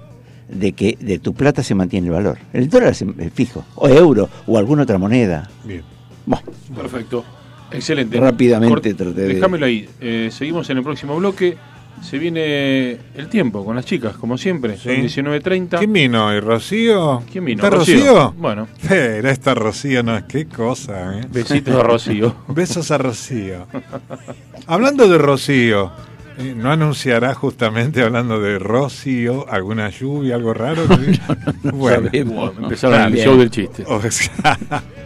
[0.48, 2.38] de que de tu plata se mantiene el valor.
[2.52, 3.04] El dólar es
[3.34, 5.48] fijo, o euro, o alguna otra moneda.
[5.64, 5.82] Bien.
[6.24, 7.24] Bueno, Perfecto.
[7.70, 8.18] Excelente.
[8.20, 9.88] Rápidamente traté de- Déjamelo ahí.
[10.00, 11.56] Eh, seguimos en el próximo bloque.
[12.02, 14.76] Se viene el tiempo con las chicas, como siempre.
[14.76, 15.00] Son Sí.
[15.00, 15.78] 19.30.
[15.78, 16.40] ¿Quién vino hoy?
[16.40, 17.22] ¿Rocío?
[17.32, 17.64] ¿Quién vino?
[17.64, 17.96] ¿Está Rocío.
[17.96, 18.34] Rocío?
[18.36, 18.68] Bueno.
[18.86, 21.22] Pero esta Rocío no qué cosa, ¿eh?
[21.30, 22.34] Besitos a Rocío.
[22.48, 23.66] Besos a Rocío.
[24.66, 25.90] Hablando de Rocío,
[26.56, 30.82] ¿no anunciará justamente hablando de Rocío alguna lluvia, algo raro?
[31.62, 32.52] bueno, sabemos.
[32.58, 33.84] Empezaron el show del chiste.
[33.86, 34.58] o sea,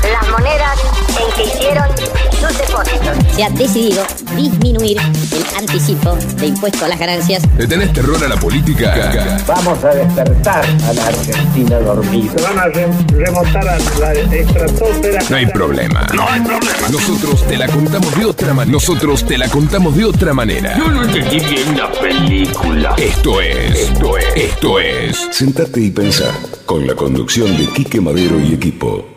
[0.03, 0.77] las monedas
[1.19, 1.87] en que hicieron
[2.31, 3.35] sus depósitos.
[3.35, 4.03] Se ha decidido
[4.35, 7.43] disminuir el anticipo de impuesto a las ganancias.
[7.57, 9.37] ¿Le tenés terror a la política?
[9.47, 12.33] Vamos a despertar a la Argentina dormida.
[12.43, 15.19] Van a remontar a la estratosfera.
[15.29, 16.07] No hay problema.
[16.13, 16.89] No hay problema.
[16.91, 18.71] Nosotros te la contamos de otra manera.
[18.71, 20.77] Nosotros te la contamos de otra manera.
[20.77, 22.95] Yo no entendí bien la película.
[22.97, 25.27] Esto es, esto es, esto es.
[25.31, 26.31] Sentate y pensá
[26.65, 29.16] con la conducción de Quique Madero y equipo.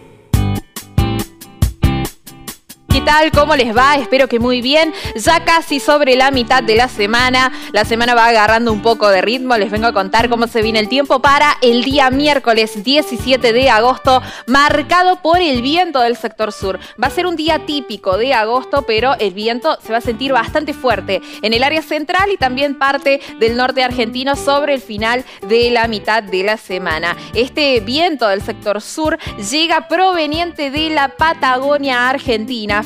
[3.35, 3.97] ¿Cómo les va?
[3.97, 4.95] Espero que muy bien.
[5.17, 7.53] Ya casi sobre la mitad de la semana.
[7.73, 9.57] La semana va agarrando un poco de ritmo.
[9.57, 13.69] Les vengo a contar cómo se viene el tiempo para el día miércoles 17 de
[13.69, 16.79] agosto, marcado por el viento del sector sur.
[17.03, 20.33] Va a ser un día típico de agosto, pero el viento se va a sentir
[20.33, 25.25] bastante fuerte en el área central y también parte del norte argentino sobre el final
[25.49, 27.17] de la mitad de la semana.
[27.35, 29.19] Este viento del sector sur
[29.51, 32.85] llega proveniente de la Patagonia Argentina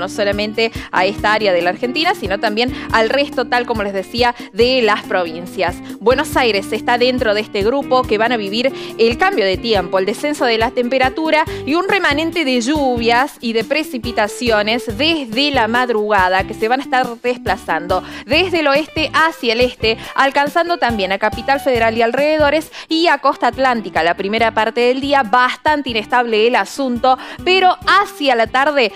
[0.00, 3.92] no solamente a esta área de la Argentina, sino también al resto, tal como les
[3.92, 5.76] decía, de las provincias.
[6.00, 9.98] Buenos Aires está dentro de este grupo que van a vivir el cambio de tiempo,
[9.98, 15.68] el descenso de la temperatura y un remanente de lluvias y de precipitaciones desde la
[15.68, 21.12] madrugada que se van a estar desplazando desde el oeste hacia el este, alcanzando también
[21.12, 24.02] a Capital Federal y alrededores y a Costa Atlántica.
[24.02, 28.92] La primera parte del día bastante inestable el asunto, pero hacia la tarde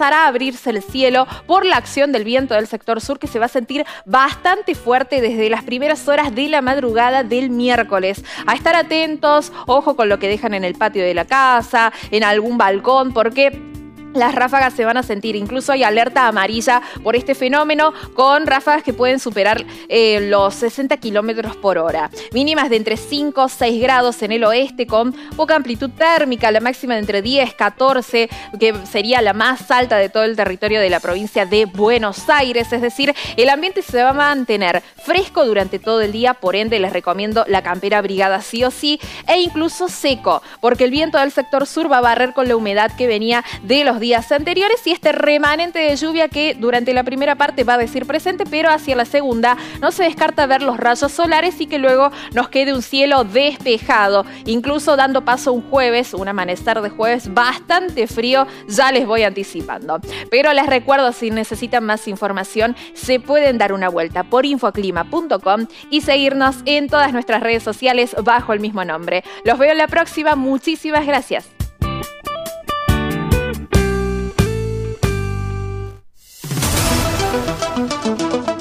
[0.00, 3.46] a abrirse el cielo por la acción del viento del sector sur que se va
[3.46, 8.24] a sentir bastante fuerte desde las primeras horas de la madrugada del miércoles.
[8.46, 12.24] A estar atentos, ojo con lo que dejan en el patio de la casa, en
[12.24, 13.75] algún balcón, porque
[14.18, 15.36] las ráfagas se van a sentir.
[15.36, 20.96] Incluso hay alerta amarilla por este fenómeno con ráfagas que pueden superar eh, los 60
[20.98, 22.10] kilómetros por hora.
[22.32, 26.60] Mínimas de entre 5 o 6 grados en el oeste con poca amplitud térmica, la
[26.60, 30.90] máxima de entre 10 14, que sería la más alta de todo el territorio de
[30.90, 32.72] la provincia de Buenos Aires.
[32.72, 36.78] Es decir, el ambiente se va a mantener fresco durante todo el día, por ende
[36.78, 41.32] les recomiendo la campera brigada sí o sí, e incluso seco, porque el viento del
[41.32, 44.86] sector sur va a barrer con la humedad que venía de los días días anteriores
[44.86, 48.70] y este remanente de lluvia que durante la primera parte va a decir presente, pero
[48.70, 52.72] hacia la segunda no se descarta ver los rayos solares y que luego nos quede
[52.72, 58.92] un cielo despejado, incluso dando paso un jueves, un amanecer de jueves bastante frío, ya
[58.92, 59.98] les voy anticipando.
[60.30, 66.02] Pero les recuerdo, si necesitan más información, se pueden dar una vuelta por infoclima.com y
[66.02, 69.24] seguirnos en todas nuestras redes sociales bajo el mismo nombre.
[69.44, 71.55] Los veo en la próxima, muchísimas gracias.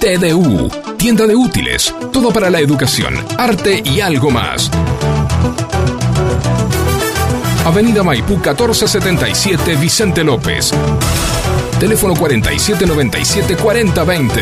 [0.05, 4.69] TDU, tienda de útiles, todo para la educación, arte y algo más.
[7.65, 10.73] Avenida Maipú 1477 Vicente López.
[11.79, 14.41] Teléfono 4797 4020.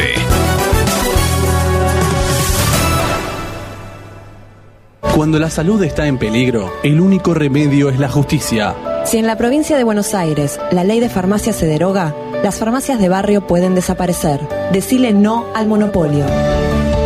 [5.15, 8.75] Cuando la salud está en peligro, el único remedio es la justicia.
[9.05, 12.99] Si en la provincia de Buenos Aires la ley de farmacia se deroga, las farmacias
[12.99, 14.39] de barrio pueden desaparecer.
[14.71, 16.25] Decile no al monopolio.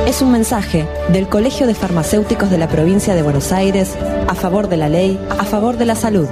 [0.05, 3.95] Es un mensaje del Colegio de Farmacéuticos de la provincia de Buenos Aires
[4.27, 6.27] a favor de la ley, a favor de la salud.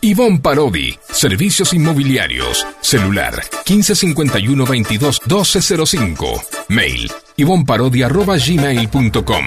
[0.00, 3.34] Ivonne Parodi, Servicios Inmobiliarios, celular
[3.66, 9.44] 1551 22 1205, mail ivonparodi.gmail.com,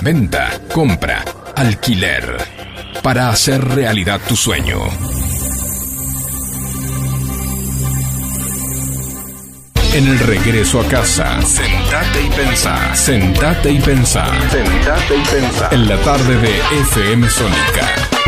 [0.00, 1.22] venta, compra,
[1.54, 2.38] alquiler,
[3.02, 4.78] para hacer realidad tu sueño.
[9.92, 12.94] En el regreso a casa, sentate y pensá.
[12.94, 14.24] Sentate y pensá.
[14.50, 15.68] Sentate y pensá.
[15.70, 16.48] En la tarde de
[16.80, 18.23] FM Sónica.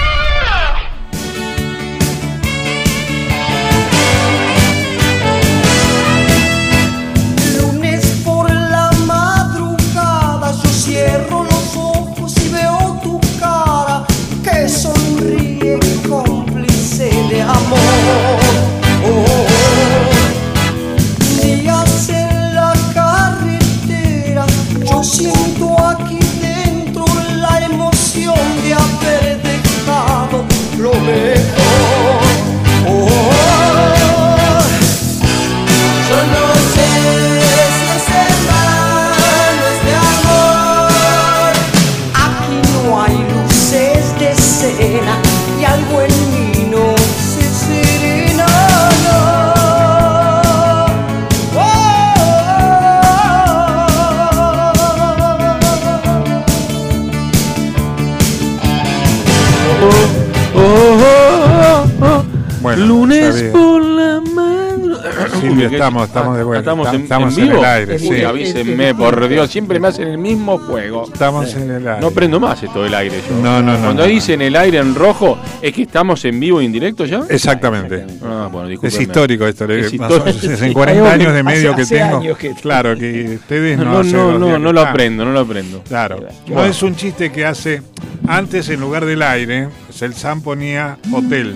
[65.86, 66.60] Estamos, estamos de vuelta.
[66.70, 67.58] Estamos en, Estamos en en vivo.
[67.60, 68.08] el aire, sí.
[68.10, 71.04] Uy, avísenme, por Dios, siempre me hacen el mismo juego.
[71.12, 72.00] Estamos en el aire.
[72.00, 73.36] No prendo más esto del aire yo.
[73.36, 76.60] No, no, no, Cuando no, dicen el aire en rojo, ¿es que estamos en vivo
[76.60, 77.22] e indirecto ya?
[77.28, 78.04] Exactamente.
[78.24, 79.64] Ah, bueno, Es histórico esto.
[79.72, 79.92] Es.
[80.66, 82.36] En 40 años de Hace- medio que hace tengo.
[82.36, 85.82] que- Claro, que ustedes no No, no, no, no lo aprendo, no lo aprendo.
[85.86, 86.18] Claro.
[86.48, 87.82] No es un chiste que hace.
[88.26, 89.68] Antes, en lugar del aire,
[90.00, 91.54] el Sam ponía hotel.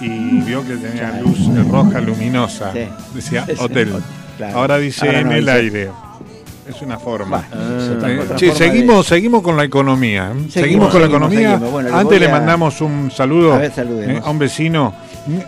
[0.00, 1.38] Y vio que tenía luz
[1.70, 2.72] roja luminosa.
[2.72, 2.80] Sí.
[3.14, 3.92] Decía hotel.
[4.36, 4.58] Claro.
[4.58, 5.50] Ahora dice Ahora en el dice.
[5.52, 5.90] aire.
[6.68, 7.44] Es una forma.
[7.52, 10.26] Eh, otra che, forma seguimos, seguimos con la economía.
[10.30, 10.34] ¿eh?
[10.34, 11.56] Seguimos, Seguimos, con la economía.
[11.56, 14.94] Bueno, Antes le a- mandamos un saludo A ver, eh, a un vecino,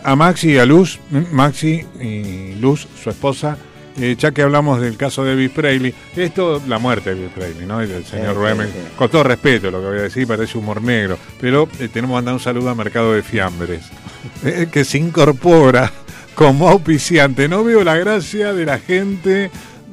[0.03, 0.98] a Maxi y a Luz.
[1.12, 3.57] eh, Maxi y Luz, su esposa.
[3.99, 7.66] Eh, ya que hablamos del caso de Elvis Presley, esto, la muerte de Elvis Presley,
[7.66, 7.82] ¿no?
[7.82, 8.78] Y del señor sí, Remen, sí.
[8.97, 12.18] con todo respeto lo que voy a decir, parece humor negro, pero eh, tenemos que
[12.18, 13.82] mandar un saludo al mercado de fiambres,
[14.45, 15.93] eh, que se incorpora
[16.34, 17.49] como auspiciante.
[17.49, 19.51] No veo la gracia de la gente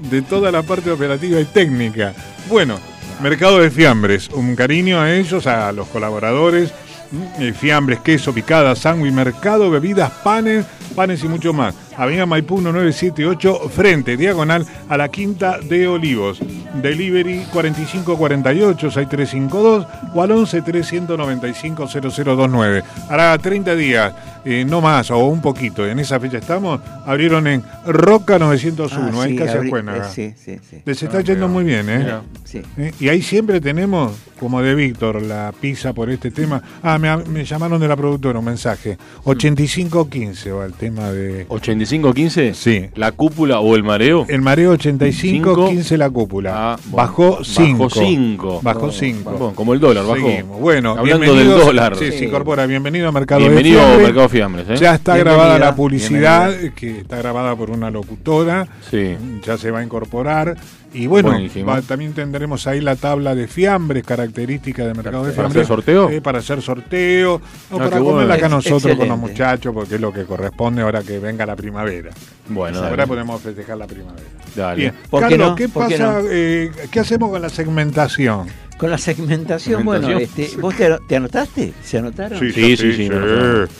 [0.10, 2.14] de toda la parte operativa y técnica.
[2.47, 2.80] Bueno,
[3.22, 6.72] mercado de fiambres, un cariño a ellos, a los colaboradores.
[7.12, 11.76] Mm, eh, Fiambres, queso, picada, sándwich, mercado, bebidas, panes, panes y mucho más.
[11.97, 16.39] Avenida Maipú 1978, frente, diagonal a la Quinta de Olivos.
[16.76, 22.84] Delivery 4548-6352 o al 11 395 0029.
[23.10, 24.14] Hará 30 días,
[24.46, 29.24] eh, no más, o un poquito, en esa fecha estamos, abrieron en Roca 901, Ah,
[29.24, 30.06] ahí sí, casi abrí- Acuénaga.
[30.08, 30.78] eh, sí, sí, sí.
[30.86, 31.98] Les está yendo muy bien, ¿eh?
[32.00, 32.62] Mira, sí.
[32.78, 32.92] ¿Eh?
[33.00, 36.62] Y ahí siempre tenemos, como de Víctor, la pizza por este tema.
[36.82, 38.98] Ah, me, me llamaron de la productora un mensaje.
[39.24, 41.48] 8515 va el tema de...
[41.48, 42.54] ¿85-15?
[42.54, 42.90] Sí.
[42.96, 44.26] ¿La cúpula o el mareo?
[44.28, 45.70] El mareo 85, Cinco.
[45.70, 46.52] 15 la cúpula.
[46.74, 46.98] Ah, bueno.
[46.98, 47.78] Bajó 5.
[47.84, 48.60] Bajó 5.
[48.64, 49.32] Bajó 5.
[49.32, 50.16] Bueno, como el dólar, bajó.
[50.28, 50.60] Seguimos.
[50.60, 51.96] Bueno, Hablando del dólar.
[51.98, 52.66] Sí, se incorpora.
[52.66, 53.98] Bienvenido a Mercado Bienvenido a.
[53.98, 54.76] Mercado Fiambres, ¿eh?
[54.78, 56.76] Ya está Bienvenida, grabada la publicidad, bienvenida.
[56.76, 58.68] que está grabada por una locutora.
[58.90, 59.18] Sí.
[59.46, 60.56] Ya se va a incorporar.
[60.94, 61.36] Y bueno,
[61.68, 65.66] va- también tendremos ahí la tabla de fiambres, características de mercado de ¿Para fiambres.
[65.66, 66.10] hacer sorteo?
[66.10, 67.36] Eh, para hacer sorteo.
[67.36, 67.42] o
[67.76, 71.20] Ah, para comerla acá nosotros con los muchachos, porque es lo que corresponde ahora que
[71.20, 72.12] venga la primavera.
[72.48, 74.24] Bueno, ahora podemos festejar la primavera.
[74.56, 74.76] Dale.
[74.78, 74.94] Bien.
[75.10, 75.56] ¿Por qué Carlos, no?
[75.56, 76.22] ¿qué ¿Por qué pasa?
[76.22, 76.28] no?
[76.32, 78.48] eh, ¿Qué hacemos con la segmentación?
[78.80, 81.74] Con la segmentación, bueno, este, ¿vos te, ano- te anotaste?
[81.84, 82.40] ¿Se anotaron?
[82.40, 83.10] Sí, sí, sí, sí.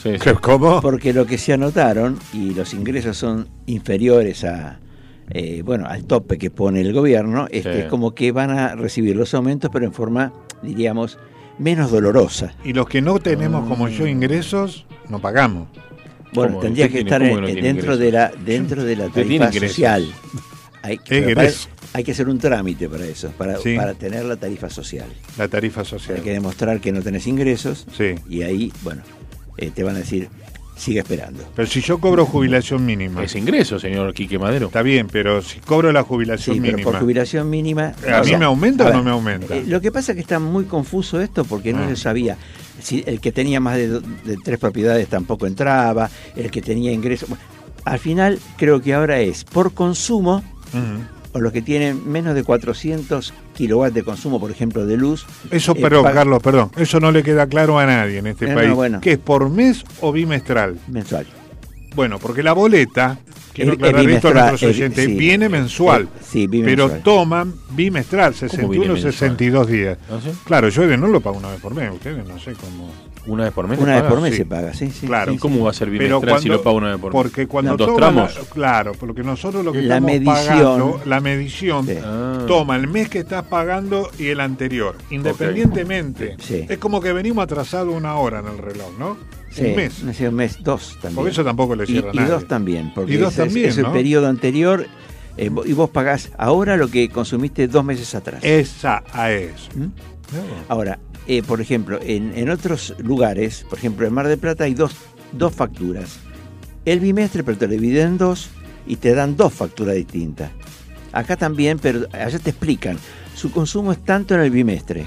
[0.04, 0.30] Sí, sí.
[0.42, 0.82] ¿Cómo?
[0.82, 4.80] Porque lo que se anotaron y los ingresos son inferiores a
[5.32, 7.80] eh, bueno al tope que pone el gobierno, este, Sí.
[7.80, 10.34] es como que van a recibir los aumentos, pero en forma,
[10.64, 11.18] diríamos,
[11.60, 12.54] menos dolorosa.
[12.66, 15.70] Y los que no tenemos como yo ingresos, no pagamos.
[16.34, 16.62] Bueno, ¿Cómo?
[16.62, 20.06] tendría ¿Usted que tiene- estar no dentro de la dentro de la tarifa social.
[20.84, 21.34] Hay que,
[21.94, 23.76] Hay que hacer un trámite para eso, para, Sí.
[23.76, 25.08] para tener la tarifa social.
[25.38, 26.18] La tarifa social.
[26.18, 28.16] Hay que demostrar que no tenés ingresos Sí.
[28.30, 29.02] y ahí, bueno,
[29.58, 30.30] eh, te van a decir,
[30.78, 31.44] sigue esperando.
[31.56, 33.24] Pero si yo cobro jubilación mínima.
[33.24, 34.68] Es ingreso, señor Quique Madero.
[34.68, 36.92] Está bien, pero si cobro la jubilación Sí, pero mínima.
[36.92, 37.94] por jubilación mínima.
[38.08, 39.56] ¿A mí sea, me aumenta o no me aumenta?
[39.58, 41.90] eh, lo que pasa es que está muy confuso esto porque no Ah.
[41.90, 42.38] se sabía.
[42.82, 46.92] Si el que tenía más de, do- de tres propiedades tampoco entraba, el que tenía
[46.94, 47.28] ingresos.
[47.28, 47.44] bueno,
[47.84, 50.44] al final, creo que ahora es por consumo,
[51.34, 55.26] o los que tienen menos de 400 kilowatts de consumo, por ejemplo, de luz.
[55.52, 58.46] Eso, eh, pero pag- Carlos, perdón, eso no le queda claro a nadie en este
[58.48, 58.74] No, no, país.
[58.74, 59.02] bueno.
[59.02, 60.78] ¿Que es por mes o bimestral?
[60.88, 61.28] Mensual.
[61.96, 63.20] Bueno, porque la boleta
[63.54, 66.08] quiero Es- es aclarar esto a bimestral, nuestros es- oyentes, sí, viene eh, mensual, eh,
[66.22, 67.02] sí, pero bimensual.
[67.04, 69.14] toman bimestral, viene 61, mensual?
[69.14, 69.98] 62 días.
[70.10, 70.30] ¿Ah, sí?
[70.46, 72.92] Claro, yo no lo pago una vez por mes, ustedes no sé cómo.
[73.30, 73.80] Una vez por mes.
[73.80, 74.22] Una vez por paga?
[74.22, 74.38] mes Sí.
[74.38, 75.08] se paga, sí, sí.
[75.08, 75.32] Claro.
[75.32, 77.22] ¿Y cómo va a ser Pero bimestral si cuando- lo pago una vez por mes?
[77.22, 78.36] Porque cuando ¿Dos tramos?
[78.36, 80.36] la- claro, porque nosotros lo que La estamos medición.
[80.36, 81.94] pagando, la medición, Sí.
[82.04, 82.44] Ah.
[82.48, 86.36] toma el mes que estás pagando y el anterior, independientemente.
[86.40, 86.66] Sí.
[86.68, 89.18] Es como que venimos atrasados una hora en el reloj, ¿no?
[89.52, 90.04] Sí, Un mes.
[90.04, 91.16] no un mes, dos también.
[91.16, 92.32] Porque eso tampoco le y, cierra y nadie.
[92.32, 93.94] dos también, porque Y dos ese es- también, es, el ¿no?
[93.94, 94.86] periodo anterior
[95.38, 98.44] eh, y vos pagás ahora lo que consumiste dos meses atrás.
[98.44, 99.70] Esa a eso.
[99.76, 99.88] ¿Mm?
[100.68, 101.00] Ahora,
[101.30, 104.92] eh, por ejemplo, en, en otros lugares, por ejemplo en Mar del Plata hay dos,
[105.32, 106.20] dos facturas.
[106.86, 108.50] El bimestre, pero te lo dividen en dos
[108.88, 110.50] y te dan dos facturas distintas.
[111.12, 112.98] Acá también, pero allá te explican.
[113.36, 115.06] Su consumo es tanto en el bimestre.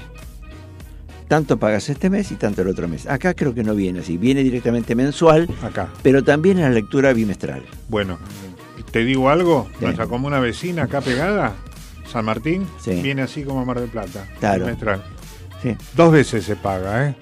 [1.27, 3.07] Tanto pagas este mes y tanto el otro mes.
[3.07, 4.17] Acá creo que no viene así.
[4.17, 5.89] Viene directamente mensual, Acá.
[6.03, 7.63] pero también en la lectura bimestral.
[7.89, 8.17] Bueno,
[8.91, 9.85] te digo algo, Sí.
[9.85, 11.55] nuestra comuna vecina acá pegada,
[12.11, 13.01] San Martín, Sí.
[13.01, 14.27] viene así como Mar del Plata.
[14.39, 14.65] Claro.
[14.65, 15.03] bimestral.
[15.63, 15.75] Sí.
[15.95, 17.15] Dos veces se paga, ¿eh?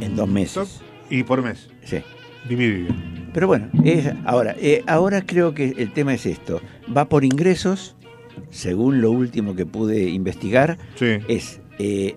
[0.00, 0.80] En dos meses.
[1.08, 1.98] Y por mes, Sí.
[2.48, 2.94] dividido.
[3.32, 6.60] Pero bueno, es- ahora, eh, ahora creo que el tema es esto.
[6.96, 7.94] Va por ingresos,
[8.50, 11.18] según lo último que pude investigar, Sí.
[11.28, 12.14] es eh,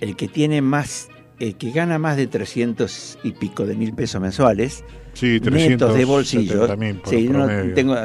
[0.00, 1.08] el que tiene más,
[1.38, 6.04] el que gana más de 300 y pico de mil pesos mensuales, Sí, netos de
[6.04, 6.66] bolsillo.
[6.66, 7.96] 370.000 por Sí, no tengo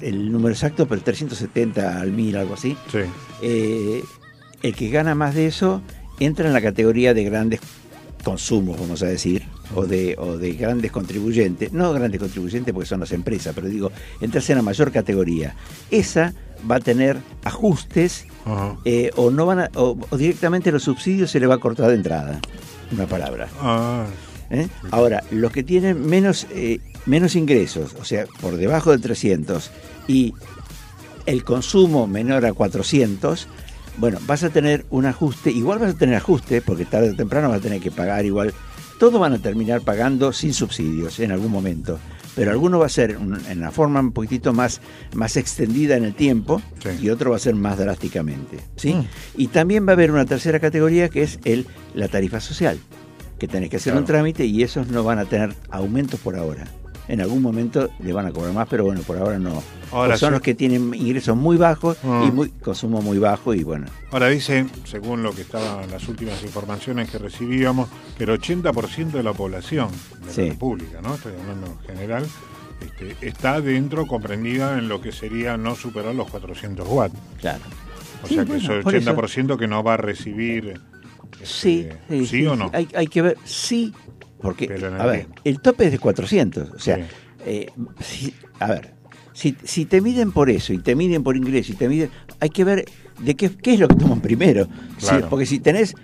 [0.00, 2.76] el número exacto, pero 370 al mil, algo así.
[2.92, 2.98] Sí.
[3.42, 4.02] Eh,
[4.62, 5.82] el que gana más de eso
[6.20, 7.60] entra en la categoría de grandes
[8.24, 9.42] consumos, vamos a decir,
[9.74, 11.72] o de, o de grandes contribuyentes.
[11.72, 13.90] No grandes contribuyentes porque son las empresas, pero digo,
[14.20, 15.56] entras en la mayor categoría.
[15.90, 16.32] Esa
[16.70, 18.26] va a tener ajustes
[18.84, 21.88] eh, o no van a- o, o directamente los subsidios se le va a cortar
[21.88, 22.40] de entrada.
[22.92, 23.48] Una palabra.
[24.50, 24.68] ¿eh?
[24.92, 29.70] Ahora, los que tienen menos, eh, menos ingresos, o sea, por debajo de 300
[30.06, 30.34] y
[31.26, 33.48] el consumo menor a 400,
[33.98, 37.48] bueno, vas a tener un ajuste, igual vas a tener ajuste, porque tarde o temprano
[37.48, 38.52] vas a tener que pagar igual.
[38.98, 41.98] Todos van a terminar pagando sin subsidios en algún momento,
[42.34, 44.80] pero alguno va a ser en una forma un poquitito más,
[45.14, 46.62] más extendida en el tiempo
[47.00, 48.58] y otro va a ser más drásticamente.
[48.76, 48.96] ¿sí?
[49.36, 52.78] Y también va a haber una tercera categoría que es el, la tarifa social,
[53.38, 56.64] que tenés que hacer un trámite y esos no van a tener aumentos por ahora.
[57.08, 59.62] En algún momento le van a cobrar más, pero bueno, por ahora no.
[59.90, 60.32] Ahora son sí.
[60.34, 62.24] los que tienen ingresos muy bajos Ah.
[62.26, 63.86] y muy consumo muy bajo y bueno.
[64.12, 69.22] Ahora dice, según lo que estaban las últimas informaciones que recibíamos, que el 80% de
[69.22, 69.88] la población
[70.34, 70.52] de la.
[70.52, 71.14] República, ¿no?
[71.16, 72.24] Estoy hablando en general,
[72.80, 77.14] este, está dentro, comprendida en lo que sería no superar los 400 watts.
[77.40, 77.60] Claro.
[78.22, 79.10] O Sí, sea que bueno, eso, el por eso.
[79.16, 80.80] 80% que no va a recibir.
[81.42, 82.70] Sí, sí, ¿sí o no?
[82.72, 83.92] Hay, hay que ver, sí,
[84.42, 85.42] porque, a ver, tiempo.
[85.44, 86.70] el tope es de 400.
[86.70, 87.02] O sea, Sí.
[87.46, 87.70] eh,
[88.00, 88.92] si- a ver,
[89.32, 92.50] si, si te miden por eso y te miden por ingreso y te miden, hay
[92.50, 92.84] que ver
[93.20, 94.66] de qué, qué es lo que toman primero.
[94.98, 95.94] Si- porque si tenés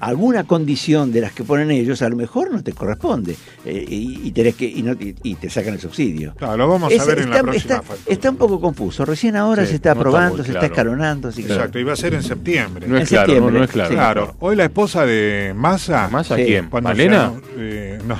[0.00, 4.20] alguna condición de las que ponen ellos, a lo mejor no te corresponde eh, y,
[4.24, 6.34] y tenés que y, no, y- y te sacan el subsidio.
[6.36, 8.14] Claro, lo vamos a ver en la está, próxima está- factura.
[8.14, 9.04] está un poco confuso.
[9.04, 11.28] Recién ahora Sí, se está no está aprobando, se está escalonando.
[11.28, 12.86] así Exacto, iba a ser en septiembre.
[12.86, 13.88] No es En claro, septiembre, no es claro.
[13.90, 13.94] sí.
[13.94, 16.08] Claro, hoy la esposa de Massa.
[16.08, 16.44] ¿Massa Sí.
[16.44, 16.68] quién?
[16.82, 17.32] ¿Malena?
[17.56, 18.16] eh, no.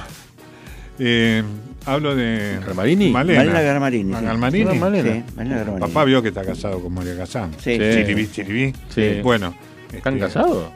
[0.99, 1.43] Eh,
[1.87, 2.59] hablo de.
[2.65, 3.11] ¿Garmarini?
[3.11, 3.41] Malena.
[3.41, 4.25] Malena Garmarini, sí.
[4.25, 4.71] Garmarini.
[4.71, 5.13] Ah, Malena.
[5.13, 5.81] Sí, Malena Garmarini.
[5.87, 7.51] Papá vio que está casado con María Casán.
[7.59, 7.79] Sí.
[7.79, 8.73] Chiribí, chiribí.
[8.89, 9.21] Sí.
[9.23, 9.55] Bueno.
[9.93, 10.67] ¿Están este, casados?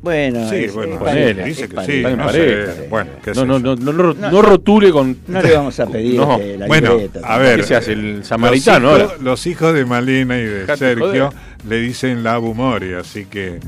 [0.00, 2.02] Bueno, Sí, es- bueno, pareja, dice que sí.
[2.16, 5.16] No sé, bueno, No, no, no, no, no, No, no rotule con.
[5.28, 6.34] No le vamos a pedir No.
[6.38, 7.20] este, la Bueno, libreta.
[7.26, 7.60] a ver.
[7.60, 7.92] ¿Qué se hace?
[7.92, 9.22] El samaritano los hijos, ahora.
[9.22, 11.30] Los hijos de Malena y de Sergio joder.
[11.68, 13.60] le dicen la Abu Mori, así que.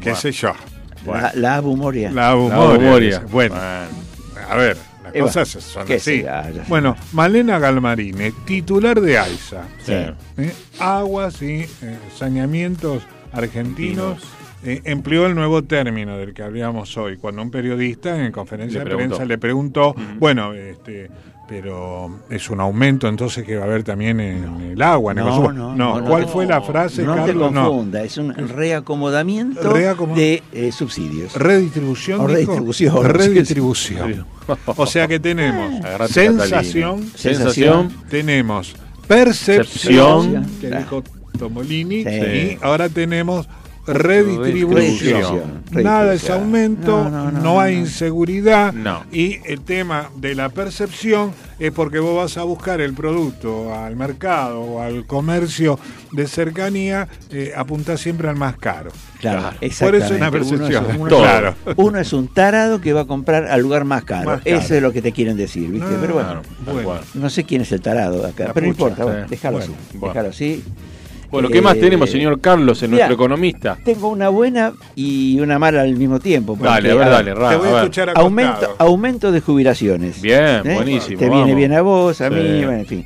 [0.00, 0.16] ¿Qué Buah.
[0.20, 0.52] sé yo?
[1.06, 2.10] La, la Abu Moria.
[2.10, 3.18] La Abu La Abu Moria, Moria.
[3.20, 3.30] dice.
[3.32, 4.76] Bueno, a ver,
[5.20, 6.24] cosas bueno, son así.
[6.68, 9.68] Bueno, Malena Galmarini, titular de AISA.
[9.82, 9.92] Sí.
[9.92, 10.52] ¿eh?
[10.78, 13.02] Aguas y eh, saneamientos
[13.32, 14.22] argentinos.
[14.64, 18.90] eh, empleó el nuevo término del que hablábamos hoy, cuando un periodista en conferencia Le
[18.90, 21.10] de prensa le preguntó, bueno, este,
[21.46, 25.24] pero es un aumento entonces que va a haber también en el agua, en el
[25.24, 25.52] No, consumo.
[25.52, 26.28] no, No, no, ¿cuál no.
[26.28, 27.52] fue la frase, no te Carlos?
[27.52, 27.68] No.
[27.68, 31.34] confunda, es un reacomodamiento Reacomo- de eh, subsidios.
[31.34, 32.20] Redistribución.
[32.20, 32.52] O dijo.
[32.52, 33.04] redistribución.
[33.04, 34.26] Redistribución.
[34.66, 37.10] O sea que tenemos Agarrate, sensación.
[37.14, 37.92] Sensación.
[38.08, 38.74] tenemos
[39.06, 40.46] percepción, Percepción.
[40.60, 40.82] que Claro.
[40.82, 41.04] dijo
[41.38, 42.10] Tomolini, Sí.
[42.10, 43.48] y ahora tenemos
[43.86, 45.62] redistribución.
[45.70, 48.72] Nada es aumento, no, No, no, no, hay inseguridad.
[48.72, 49.02] No.
[49.12, 53.96] Y el tema de la percepción es porque vos vas a buscar el producto al
[53.96, 55.78] mercado o al comercio
[56.12, 58.90] de cercanía, eh, apuntás siempre al más caro.
[59.20, 60.84] Claro, Por eso es una percepción.
[60.84, 61.20] Uno es, uno- Todo.
[61.22, 61.54] Claro.
[61.76, 64.30] uno es un tarado que va a comprar al lugar más caro.
[64.30, 64.56] Más caro.
[64.58, 65.88] Eso es lo que te quieren decir, ¿viste?
[65.90, 66.42] No, Pero bueno,
[67.14, 69.98] no sé quién es el tarado acá, La pero no importa, bueno, déjalo Bueno, así.
[69.98, 70.12] bueno.
[70.14, 70.64] Déjalo así.
[71.30, 73.76] Bueno, ¿qué más Eh, tenemos, señor Carlos, en nuestro economista?
[73.84, 76.54] Tengo una buena y una mala al mismo tiempo.
[76.54, 78.26] porque, Dale, a ver, a ver, dale, Ra, Te voy a a escuchar acostado.
[78.26, 80.20] Aumento, aumento de jubilaciones.
[80.22, 80.74] Bien, ¿Eh?
[80.74, 81.18] buenísimo.
[81.18, 81.44] Te vamos.
[81.46, 82.34] viene bien a vos, a Sí.
[82.34, 83.04] mí, bueno, en fin.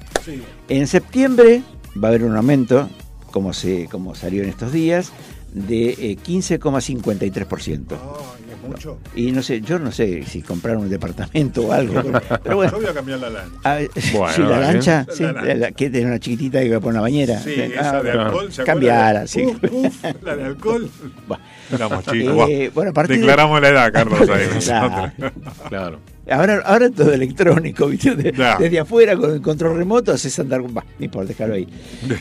[0.68, 1.62] En septiembre
[2.02, 2.88] va a haber un aumento,
[3.30, 5.12] como, se, como salió en estos días,
[5.52, 7.84] de eh, 15,53%.
[7.90, 8.98] Ay, es mucho.
[9.16, 12.02] Y no sé, yo no sé si comprar un departamento o algo,
[12.42, 12.72] pero bueno.
[12.72, 13.58] Yo voy a cambiar la lancha.
[13.64, 13.78] Ah,
[14.12, 14.72] Bueno, sí, la dale.
[14.72, 17.38] lancha, La sí, la- la- que tiene una chiquitita que va a poner la bañera.
[17.40, 18.52] Sí, Ah, esa de alcohol.
[18.52, 19.28] ¿se Cambiala, acuerdan?
[19.28, 19.44] sí.
[19.44, 20.90] Uf, uf, la de alcohol.
[21.28, 21.42] Bueno.
[21.72, 22.48] Éramos chicos.
[22.50, 24.46] Eh, bueno, de- Declaramos la edad, Carlos, ahí.
[24.64, 24.90] Claro.
[25.18, 25.68] nosotros.
[25.68, 25.98] Claro.
[26.30, 28.14] Ahora, ahora es todo electrónico, ¿viste?
[28.14, 30.60] De- desde afuera con el control remoto haces andar.
[30.68, 31.66] Bah, no importa, déjalo ahí.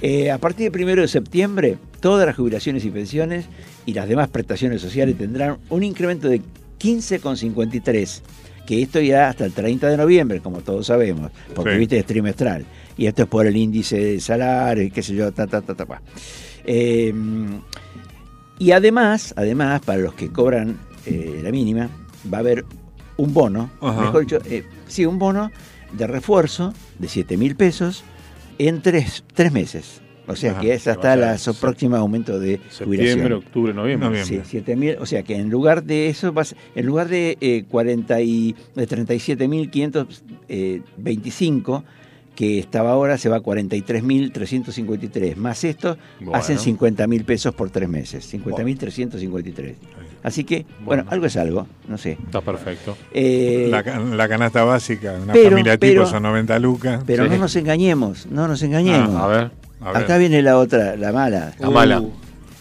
[0.01, 3.45] Eh, a partir del primero de septiembre, todas las jubilaciones y pensiones
[3.87, 6.41] y las demás prestaciones sociales tendrán un incremento de
[6.79, 8.21] 15,53.
[8.67, 11.77] Que esto ya hasta el 30 de noviembre, como todos sabemos, porque Sí.
[11.79, 12.65] viste es trimestral.
[12.97, 15.85] Y esto es por el índice de salario qué sé yo, ta, ta, ta, ta.
[15.85, 16.01] pa.
[16.65, 17.13] Eh,
[18.59, 21.89] y además, además, para los que cobran eh, la mínima,
[22.31, 22.65] va a haber
[23.15, 24.01] un bono, Ajá.
[24.01, 25.49] mejor dicho, eh, sí, un bono
[25.93, 28.03] de refuerzo de 7 mil pesos
[28.57, 30.01] en tres, tres meses.
[30.29, 33.33] O sea Ajá, que es hasta el próximo aumento de Septiembre, jubilación.
[33.33, 34.09] octubre, noviembre.
[34.09, 34.41] Noviembre.
[34.43, 37.07] Sí, 7 mil, o sea que en lugar de eso, va a ser- en lugar
[37.07, 41.83] de, eh, 40 y, de 37.525
[42.35, 45.35] que estaba ahora, se va a 43.353.
[45.37, 46.35] Más esto, Bueno.
[46.37, 48.31] hacen 50 mil pesos por tres meses.
[48.31, 49.73] 50.353.
[50.21, 51.07] Así que, bueno, Bueno.
[51.09, 52.11] algo es algo, no sé.
[52.23, 52.95] Está perfecto.
[53.11, 57.01] Eh, La, ca- la canasta básica, una pero- familia tipo pero- son 90 lucas.
[57.07, 57.29] pero sí.
[57.31, 59.15] no nos engañemos, no nos engañemos.
[59.15, 59.51] Ah, a ver.
[59.81, 61.53] Acá viene la otra, la mala.
[61.59, 62.01] La mala.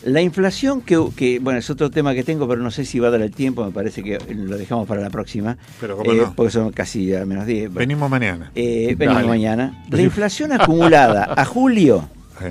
[0.05, 3.09] La inflación, que, que, bueno, es otro tema que tengo, pero no sé si va
[3.09, 5.57] a dar el tiempo, me parece que lo dejamos para la próxima.
[5.81, 6.33] Pero cómo eh, no.
[6.37, 7.71] Porque son casi a menos 10.
[7.73, 8.53] Bueno, Venimos mañana.
[8.55, 9.29] eh, venimos Dale.
[9.29, 9.85] mañana.
[9.91, 12.09] La inflación acumulada a julio
[12.39, 12.45] Sí.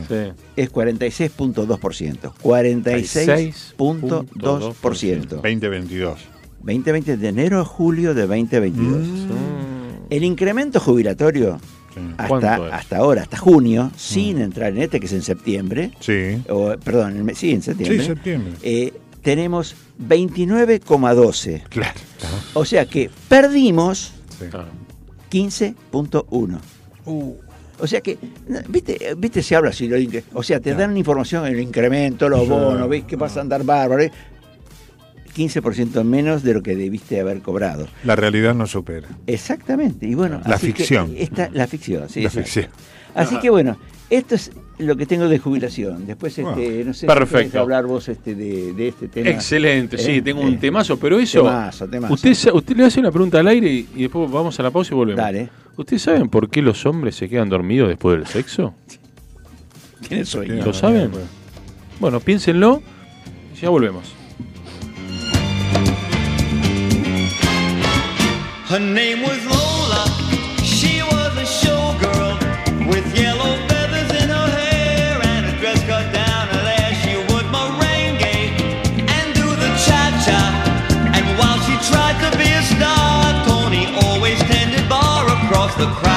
[0.56, 2.34] Es 46.2%.
[2.42, 5.42] 46.2%.
[5.42, 6.20] 2022.
[6.64, 9.08] 2020 de enero a julio de 2022.
[9.08, 10.08] Mm.
[10.10, 11.60] El incremento jubilatorio Sí.
[11.60, 11.85] ¿Cuánto
[12.18, 16.42] hasta, hasta ahora, hasta junio, sin entrar en este que es en septiembre, Sí.
[16.50, 18.54] o, perdón, en sí, en septiembre, Sí, septiembre.
[18.64, 21.64] eh, tenemos 29,12.
[21.70, 21.94] Claro.
[22.54, 24.46] O sea que perdimos Sí.
[24.50, 24.68] Claro.
[25.30, 26.60] 15.1.
[27.06, 27.34] Uh,
[27.78, 28.18] O sea que,
[28.70, 29.90] viste, viste se habla así,
[30.34, 34.02] o sea, te dan información, el incremento, los bonos, ves que vas a andar bárbaro.
[34.02, 34.12] ¿eh?
[35.36, 37.88] 15% menos de lo que debiste haber cobrado.
[38.04, 39.08] la realidad no supera.
[39.28, 40.06] Exactamente.
[40.08, 41.14] Y bueno, La así que ficción.
[41.18, 42.22] esta, la ficción, sí.
[42.22, 42.68] La ficción.
[43.14, 43.78] Así que bueno,
[44.10, 46.06] esto es lo que tengo de jubilación.
[46.06, 47.38] Después, este, no sé, si Perfecto.
[47.38, 49.30] querés hablar vos este, de, de este tema.
[49.30, 51.40] Excelente, sí, Eh, tengo un eh, temazo, pero eso.
[51.44, 52.14] Temazo, temazo.
[52.14, 54.94] Usted, usted le hace una pregunta al aire y, y después vamos a la pausa
[54.94, 55.22] y volvemos.
[55.24, 55.50] Dale.
[55.78, 58.74] ¿Ustedes saben por qué los hombres se quedan dormidos después del sexo?
[60.08, 60.64] Tiene sueño.
[60.66, 61.12] ¿Lo saben?
[62.00, 62.82] Bueno, piénsenlo
[63.56, 64.14] y ya volvemos.
[68.76, 70.04] Her name was Lola.
[70.62, 72.36] She was a showgirl
[72.90, 76.94] with yellow feathers in her hair and a dress cut down her there.
[77.02, 78.20] She would merengue
[79.16, 80.44] and do the cha-cha.
[81.16, 86.15] And while she tried to be a star, Tony always tended bar across the crowded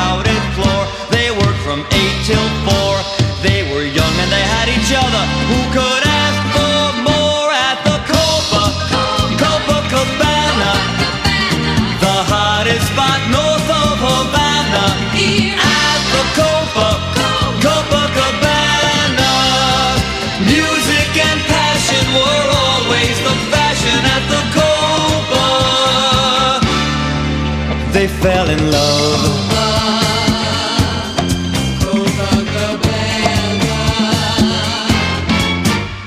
[28.29, 29.25] fell in love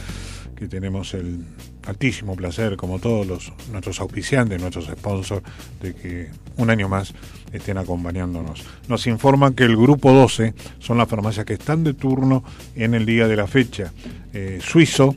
[0.56, 1.44] que tenemos el
[1.88, 5.42] altísimo placer, como todos los, nuestros auspiciantes, nuestros sponsors,
[5.80, 6.28] de que
[6.58, 7.14] un año más
[7.52, 8.64] estén acompañándonos.
[8.88, 12.44] Nos informan que el grupo 12 son las farmacias que están de turno
[12.76, 13.92] en el día de la fecha.
[14.34, 15.16] Eh, Suizo,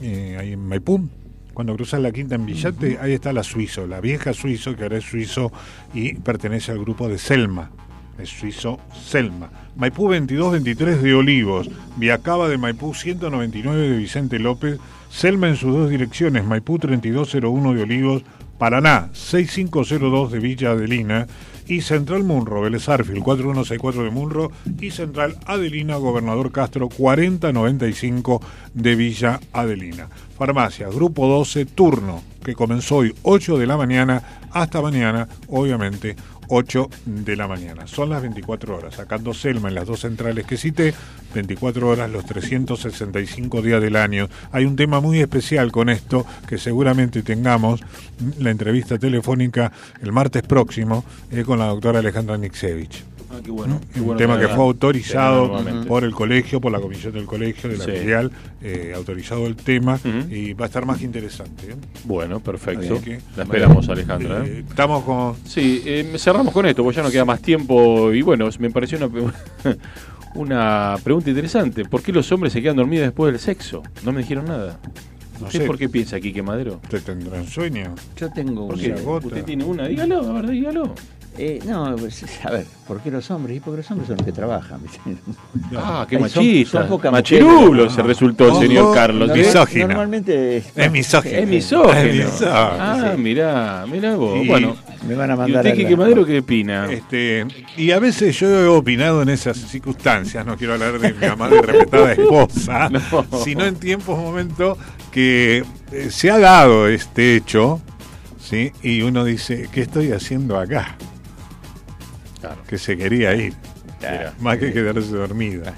[0.00, 1.06] eh, ahí en Maipú,
[1.52, 4.98] cuando cruzas la quinta en Villate, ahí está la Suizo, la vieja Suizo, que ahora
[4.98, 5.52] es Suizo
[5.92, 7.70] y pertenece al grupo de Selma.
[8.18, 9.50] Es Suizo Selma.
[9.76, 11.68] Maipú 2223 de Olivos.
[11.96, 14.78] Viacaba de Maipú 199 de Vicente López.
[15.16, 16.44] Selma en sus dos direcciones.
[16.44, 18.22] Maipú 3201 de Olivos.
[18.58, 21.26] Paraná 6502 de Villa Adelina.
[21.66, 24.52] Y Central Munro, Vélez Arfield 4164 de Munro.
[24.78, 28.42] Y Central Adelina, Gobernador Castro 4095
[28.74, 30.06] de Villa Adelina.
[30.36, 36.14] Farmacia, Grupo 12, turno, que comenzó hoy 8 de la mañana hasta mañana, obviamente
[36.48, 37.86] 8 de la mañana.
[37.86, 40.94] Son las 24 horas, sacando Selma en las dos centrales que cité,
[41.34, 44.28] 24 horas los 365 días del año.
[44.52, 47.80] Hay un tema muy especial con esto, que seguramente tengamos
[48.38, 49.72] la entrevista telefónica
[50.02, 53.15] el martes próximo eh, con la doctora Alejandra Nixevich.
[53.36, 53.80] Ah, qué bueno.
[53.92, 57.76] qué Un tema que fue autorizado por el colegio, por la comisión del colegio, de
[57.78, 57.90] la Sí.
[57.92, 58.30] filial,
[58.62, 59.98] eh, autorizado el tema
[60.30, 61.70] y va a estar más que interesante.
[61.72, 61.76] ¿eh?
[62.04, 63.00] Bueno, perfecto.
[63.02, 64.44] Que- La esperamos, Alejandra.
[64.44, 64.48] ¿eh?
[64.58, 65.34] Eh, estamos con...
[65.44, 68.12] Sí, eh, cerramos con esto, porque ya no queda más tiempo.
[68.12, 69.08] Y bueno, me pareció una,
[70.34, 71.84] una pregunta interesante.
[71.84, 73.82] ¿Por qué los hombres se quedan dormidos después del sexo?
[74.04, 74.78] No me dijeron nada.
[75.40, 75.66] No ¿Usted sé.
[75.66, 76.80] por qué piensa, Quique Madero?
[76.88, 77.94] ¿Te tendrán sueño?
[78.16, 79.18] Yo tengo ¿Por una.
[79.18, 79.86] ¿Usted tiene una?
[79.86, 80.94] Dígalo, a ver, dígalo.
[81.38, 83.56] Eh, no, pues, a ver, ¿por qué los hombres?
[83.58, 84.80] Y porque los hombres son los que trabajan.
[84.82, 85.00] ¿viste?
[85.76, 86.88] Ah, qué son- machista.
[86.88, 87.92] son Machirulo mujeres.
[87.92, 89.28] se resultó el señor Carlos.
[89.28, 89.34] no.
[89.34, 89.88] Misógino.
[89.88, 91.36] Normalmente es, Es misógino.
[91.36, 91.92] Es misógino.
[91.92, 93.20] Es misógino, Ah, sí.
[93.20, 94.42] mirá, mirá vos.
[94.42, 94.76] Y- bueno,
[95.06, 96.90] me van a ¿y mandar usted, a Quique la- Madero, qué opina?
[96.90, 101.26] Este, y a veces yo he opinado en esas circunstancias, no quiero hablar de mi
[101.26, 103.26] amada y respetada esposa, No.
[103.44, 104.78] sino en tiempos, momentos
[105.10, 107.80] que eh, se ha dado este hecho,
[108.40, 108.72] ¿sí?
[108.82, 110.96] y uno dice, ¿qué estoy haciendo acá?
[112.40, 112.56] Claro.
[112.68, 113.54] Que se quería ir,
[114.00, 114.32] Mira.
[114.40, 115.74] más que quedarse dormida.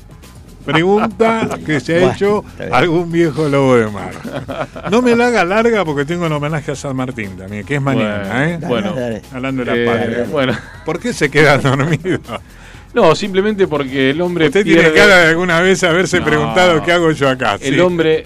[0.65, 4.11] Pregunta que se ha Bueno, hecho algún viejo lobo de mar.
[4.91, 7.83] No me la haga larga porque tengo un homenaje a San Martín también, que es
[7.83, 8.59] mañana, Bueno, ¿eh?
[8.67, 8.95] bueno.
[8.95, 10.57] Dale, Hablando de la Eh, bueno.
[10.85, 12.21] ¿Por qué se quedan dormidos?
[12.95, 14.83] No, simplemente porque el hombre Usted pierde...
[14.83, 16.27] tiene cara de alguna vez haberse No.
[16.27, 17.55] preguntado qué hago yo acá.
[17.61, 17.81] El sí.
[17.81, 18.25] hombre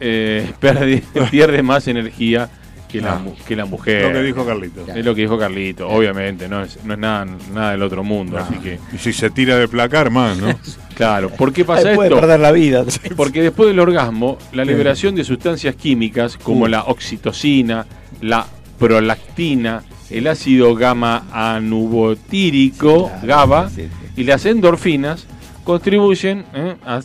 [0.00, 2.48] eh, pierde, pierde más energía
[2.92, 3.22] que la, Ah.
[3.48, 4.02] que la mujer.
[4.06, 4.84] Lo que dijo Carlito.
[4.94, 8.36] Es lo que dijo Carlito, obviamente, no es, no es nada, nada del otro mundo,
[8.36, 8.78] así que...
[8.92, 10.48] Y si se tira de placar más, ¿no?
[10.94, 12.20] Claro, ¿por qué pasa Ay, puede esto?
[12.20, 12.84] perder la vida.
[13.16, 17.86] Porque después del orgasmo, la liberación de sustancias químicas como la oxitocina,
[18.20, 18.46] la
[18.78, 23.88] prolactina, el ácido gamma anubotírico, GABA, sí, sí.
[24.20, 25.26] y las endorfinas
[25.64, 26.76] contribuyen ¿eh?
[26.86, 27.00] a,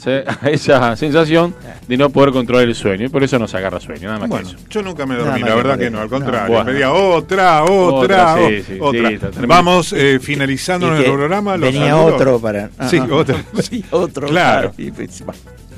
[0.50, 1.56] esa sensación
[1.88, 3.06] de no poder controlar el sueño.
[3.06, 4.66] Y por eso nos agarra sueño, nada más Bueno, que eso.
[4.70, 6.48] yo nunca me dormí, la verdad que no, al No, contrario.
[6.56, 6.66] bueno.
[6.72, 9.08] Pedía otra, otra, Otra, sí, o- sí, otra.
[9.10, 9.48] sí, está tremendo.
[9.56, 11.58] Vamos eh, finalizando nuestro programa.
[11.58, 12.14] los Venía saludos.
[12.14, 12.70] otro para.
[12.78, 13.38] ah, Sí, otro.
[13.62, 14.28] sí, otro.
[14.28, 14.74] Claro.
[14.78, 15.24] Y pues.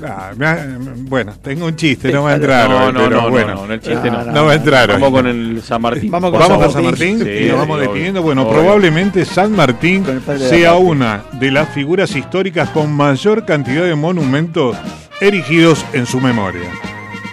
[0.06, 2.68] Ah, me ha- bueno, tengo un chiste, no va a entrar.
[2.68, 3.54] No, no, pero no, bueno.
[3.54, 4.24] no, en el chiste no.
[4.24, 4.88] No, No va a entrar.
[4.90, 5.00] hoy.
[5.00, 6.10] Vamos con el San Martín.
[6.10, 8.22] Vamos con Vamos San a San Martín y nos vamos obvio, despidiendo.
[8.22, 8.52] Bueno, obvio.
[8.60, 10.04] probablemente San Martín
[10.38, 14.76] sea una de las figuras históricas con mayor cantidad de monumentos
[15.20, 16.70] erigidos en su memoria.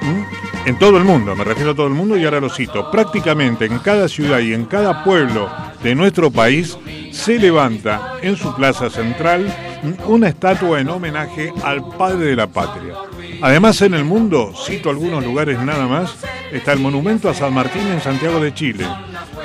[0.01, 0.67] ¿Mm?
[0.67, 2.91] En todo el mundo, me refiero a todo el mundo y ahora lo cito.
[2.91, 5.49] Prácticamente en cada ciudad y en cada pueblo
[5.81, 6.77] de nuestro país
[7.11, 9.45] se levanta en su plaza central
[10.05, 12.93] una estatua en homenaje al padre de la patria.
[13.41, 16.15] Además, en el mundo, cito algunos lugares nada más,
[16.51, 18.85] está el monumento a San Martín en Santiago de Chile,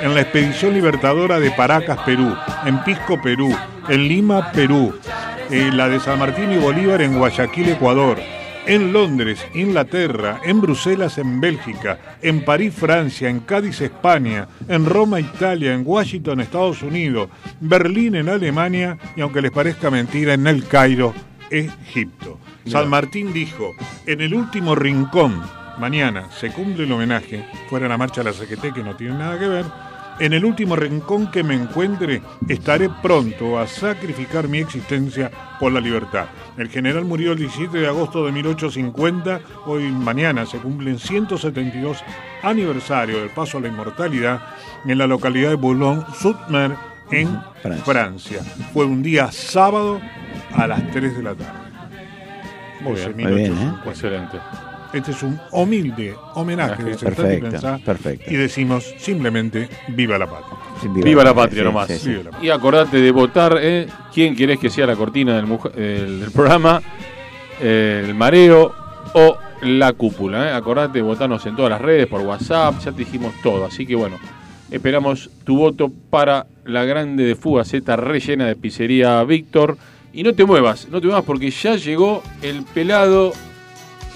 [0.01, 3.55] en la expedición libertadora de Paracas, Perú, en Pisco, Perú,
[3.89, 4.93] en Lima, Perú,
[5.51, 8.19] eh, la de San Martín y Bolívar en Guayaquil, Ecuador,
[8.65, 15.19] en Londres, Inglaterra, en Bruselas, en Bélgica, en París, Francia, en Cádiz, España, en Roma,
[15.19, 20.67] Italia, en Washington, Estados Unidos, Berlín, en Alemania y aunque les parezca mentira, en El
[20.67, 21.13] Cairo,
[21.49, 22.39] Egipto.
[22.65, 23.71] San Martín dijo,
[24.05, 25.41] en el último rincón,
[25.77, 29.37] mañana se cumple el homenaje, fuera la marcha de la CGT que no tiene nada
[29.37, 29.65] que ver,
[30.19, 35.79] en el último rincón que me encuentre, estaré pronto a sacrificar mi existencia por la
[35.79, 36.25] libertad.
[36.57, 39.41] El general murió el 17 de agosto de 1850.
[39.65, 42.03] Hoy, mañana, se cumplen 172
[42.41, 44.41] aniversario del paso a la inmortalidad
[44.85, 46.75] en la localidad de Boulogne-sur-Mer,
[47.11, 47.39] en
[47.83, 48.39] Francia.
[48.73, 50.01] Fue un día sábado
[50.53, 51.59] a las 3 de la tarde.
[52.81, 53.23] Muy bien, 12.850.
[53.23, 53.73] muy bien, ¿eh?
[53.85, 54.37] Excelente.
[54.93, 58.31] Este es un humilde homenaje de Perfecto, Pensá, perfecto.
[58.31, 61.03] Y decimos simplemente viva la patria.
[61.03, 61.87] Viva, la patria sí, nomás.
[61.87, 62.09] sí, sí.
[62.09, 62.47] Viva la patria.
[62.47, 63.87] Y acordate de votar, ¿eh?
[64.13, 66.79] ¿Quién querés que sea la cortina del, programa?
[67.59, 68.71] El mareo
[69.15, 70.49] o la cúpula.
[70.49, 70.53] ¿eh?
[70.53, 73.65] Acordate de votarnos en todas las redes, por WhatsApp, ya te dijimos todo.
[73.65, 74.19] Así que bueno,
[74.69, 79.75] esperamos tu voto para la grande de Fugaceta rellena de pizzería Víctor.
[80.13, 83.33] Y no te muevas, no te muevas porque ya llegó el pelado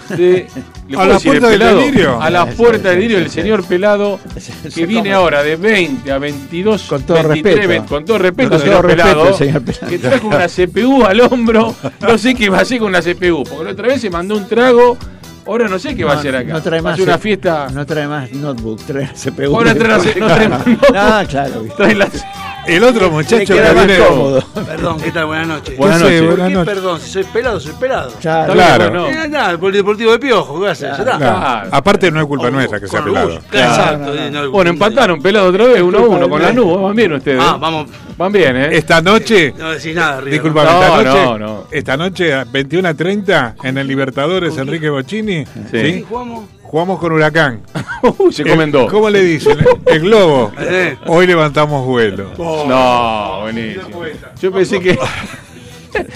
[0.10, 0.48] de...
[0.88, 1.80] ¿le ¿A la decir puerta del pelado?
[1.80, 2.22] delirio?
[2.22, 4.20] A la puerta del delirio, señor pelado
[4.76, 7.68] que viene ahora de 20 a 22, Con todo 23, respeto.
[7.70, 9.88] 20, con todo respeto, Con señor todo respeto, pelado, señor pelado.
[9.90, 13.44] que trajo una CPU al hombro, no sé qué va a hacer con una CPU,
[13.44, 14.98] porque la otra vez se mandó un trago,
[15.46, 16.54] ahora no sé qué va a No, hacer acá.
[16.54, 17.00] No trae más.
[17.00, 19.56] una fiesta, No trae más notebook, trae CPU.
[19.56, 20.62] Ahora trae la- no trae más.
[20.96, 21.62] Ah, claro.
[21.62, 21.78] viste.
[21.78, 22.10] trae la-
[22.68, 23.98] El otro muchacho que viene...
[23.98, 24.44] cómodo.
[24.66, 25.26] Perdón, ¿qué tal?
[25.26, 25.78] Buenas noches.
[25.78, 26.20] Buenas ¿Qué noches.
[26.22, 26.74] ¿Por Buenas qué noches.
[26.76, 27.00] perdón?
[27.02, 28.12] Si soy pelado, soy pelado.
[28.20, 28.54] Claro.
[28.54, 28.90] Claro.
[28.90, 30.90] Bueno, Eh, nada, el polideportivo de Piojo, ¿qué haces?
[30.98, 31.04] Ya.
[31.04, 31.18] Claro.
[31.20, 31.70] Claro.
[31.72, 33.28] Aparte no es culpa nuestra que sea pelado.
[33.28, 33.42] orgullo.
[33.52, 34.14] Exacto.
[34.16, 37.14] eh, no, Bueno, empataron pelado otra vez, uno a uno, con la nube, van bien
[37.14, 37.42] ustedes.
[37.42, 37.88] Ah, vamos.
[38.18, 38.70] Van bien, ¿eh?
[38.72, 40.34] Esta noche, No decís nada, River.
[40.34, 41.64] disculpame, No, esta noche, no, no.
[41.72, 45.52] esta noche a 21 a 30 en el Libertadores Enrique Bocini, Sí.
[45.72, 46.06] ¿sí?
[46.10, 46.46] Jugamos.
[46.68, 47.62] Jugamos con Huracán.
[48.20, 48.90] Uy, se comen dos.
[48.92, 49.58] ¿Cómo le dicen?
[49.86, 50.52] El globo.
[50.60, 50.98] Eh.
[51.08, 52.32] Hoy levantamos vuelo.
[52.38, 54.02] No, buenísimo.
[54.42, 54.98] Yo pensé que.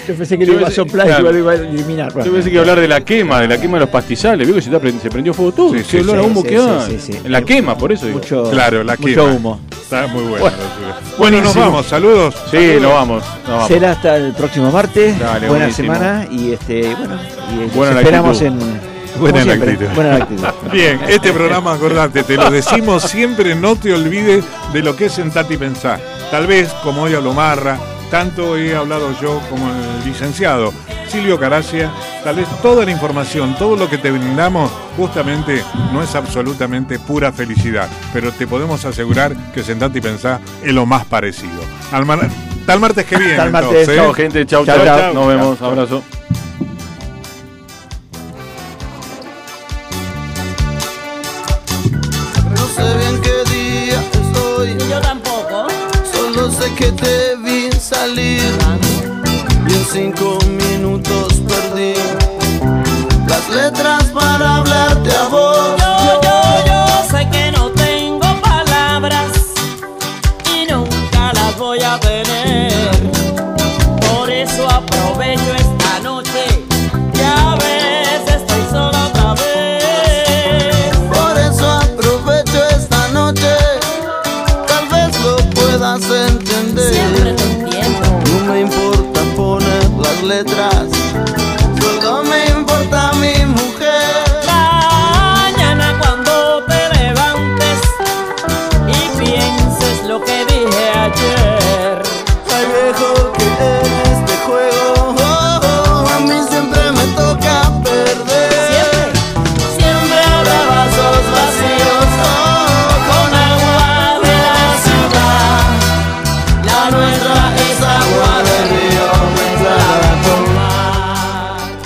[0.06, 1.30] Yo pensé que le iba a soplar claro.
[1.30, 2.12] y lo iba a eliminar.
[2.24, 4.46] Yo pensé que iba a hablar de la quema, de la quema de los pastizales.
[4.46, 5.72] Vio que se, está prend- se prendió fuego todo.
[5.72, 6.86] Sí, Sí, sí, olor a humo sí, que sí, da.
[6.86, 7.18] sí, sí.
[7.24, 8.18] En la quema, por eso digo.
[8.18, 9.24] Mucho, Claro, la mucho quema.
[9.24, 9.60] humo.
[9.72, 10.38] Está muy bueno.
[10.40, 10.56] Bueno.
[11.18, 11.86] Bueno, nos vamos.
[11.86, 12.34] Saludos.
[12.50, 13.24] Sí, nos vamos.
[13.42, 13.68] Nos vamos.
[13.68, 15.18] Será hasta el próximo martes.
[15.18, 15.94] Dale, Buena buenísimo.
[15.94, 17.18] semana y este bueno,
[17.50, 18.60] y Buena esperamos actitud.
[18.62, 19.86] en Buena la actitud.
[19.94, 20.44] Buena la actitud.
[20.72, 25.12] Bien, este programa, acordate, te lo decimos siempre, no te olvides de lo que es
[25.12, 26.00] Sentate y Pensar.
[26.30, 27.78] Tal vez, como hoy hablo Marra,
[28.10, 30.72] tanto he hablado yo como el licenciado
[31.08, 31.90] Silvio Caracia,
[32.24, 37.32] tal vez toda la información, todo lo que te brindamos, justamente no es absolutamente pura
[37.32, 41.60] felicidad, pero te podemos asegurar que Sentate y Pensar es lo más parecido.
[41.92, 42.28] Al mar-
[42.66, 43.34] Tal martes que viene.
[43.34, 43.70] Tal martes.
[43.88, 43.96] entonces, ¿eh?
[44.00, 44.46] Chao, gente.
[44.46, 44.64] Chao.
[44.64, 45.12] chao.
[45.12, 45.60] Nos vemos.
[45.60, 46.02] Abrazo.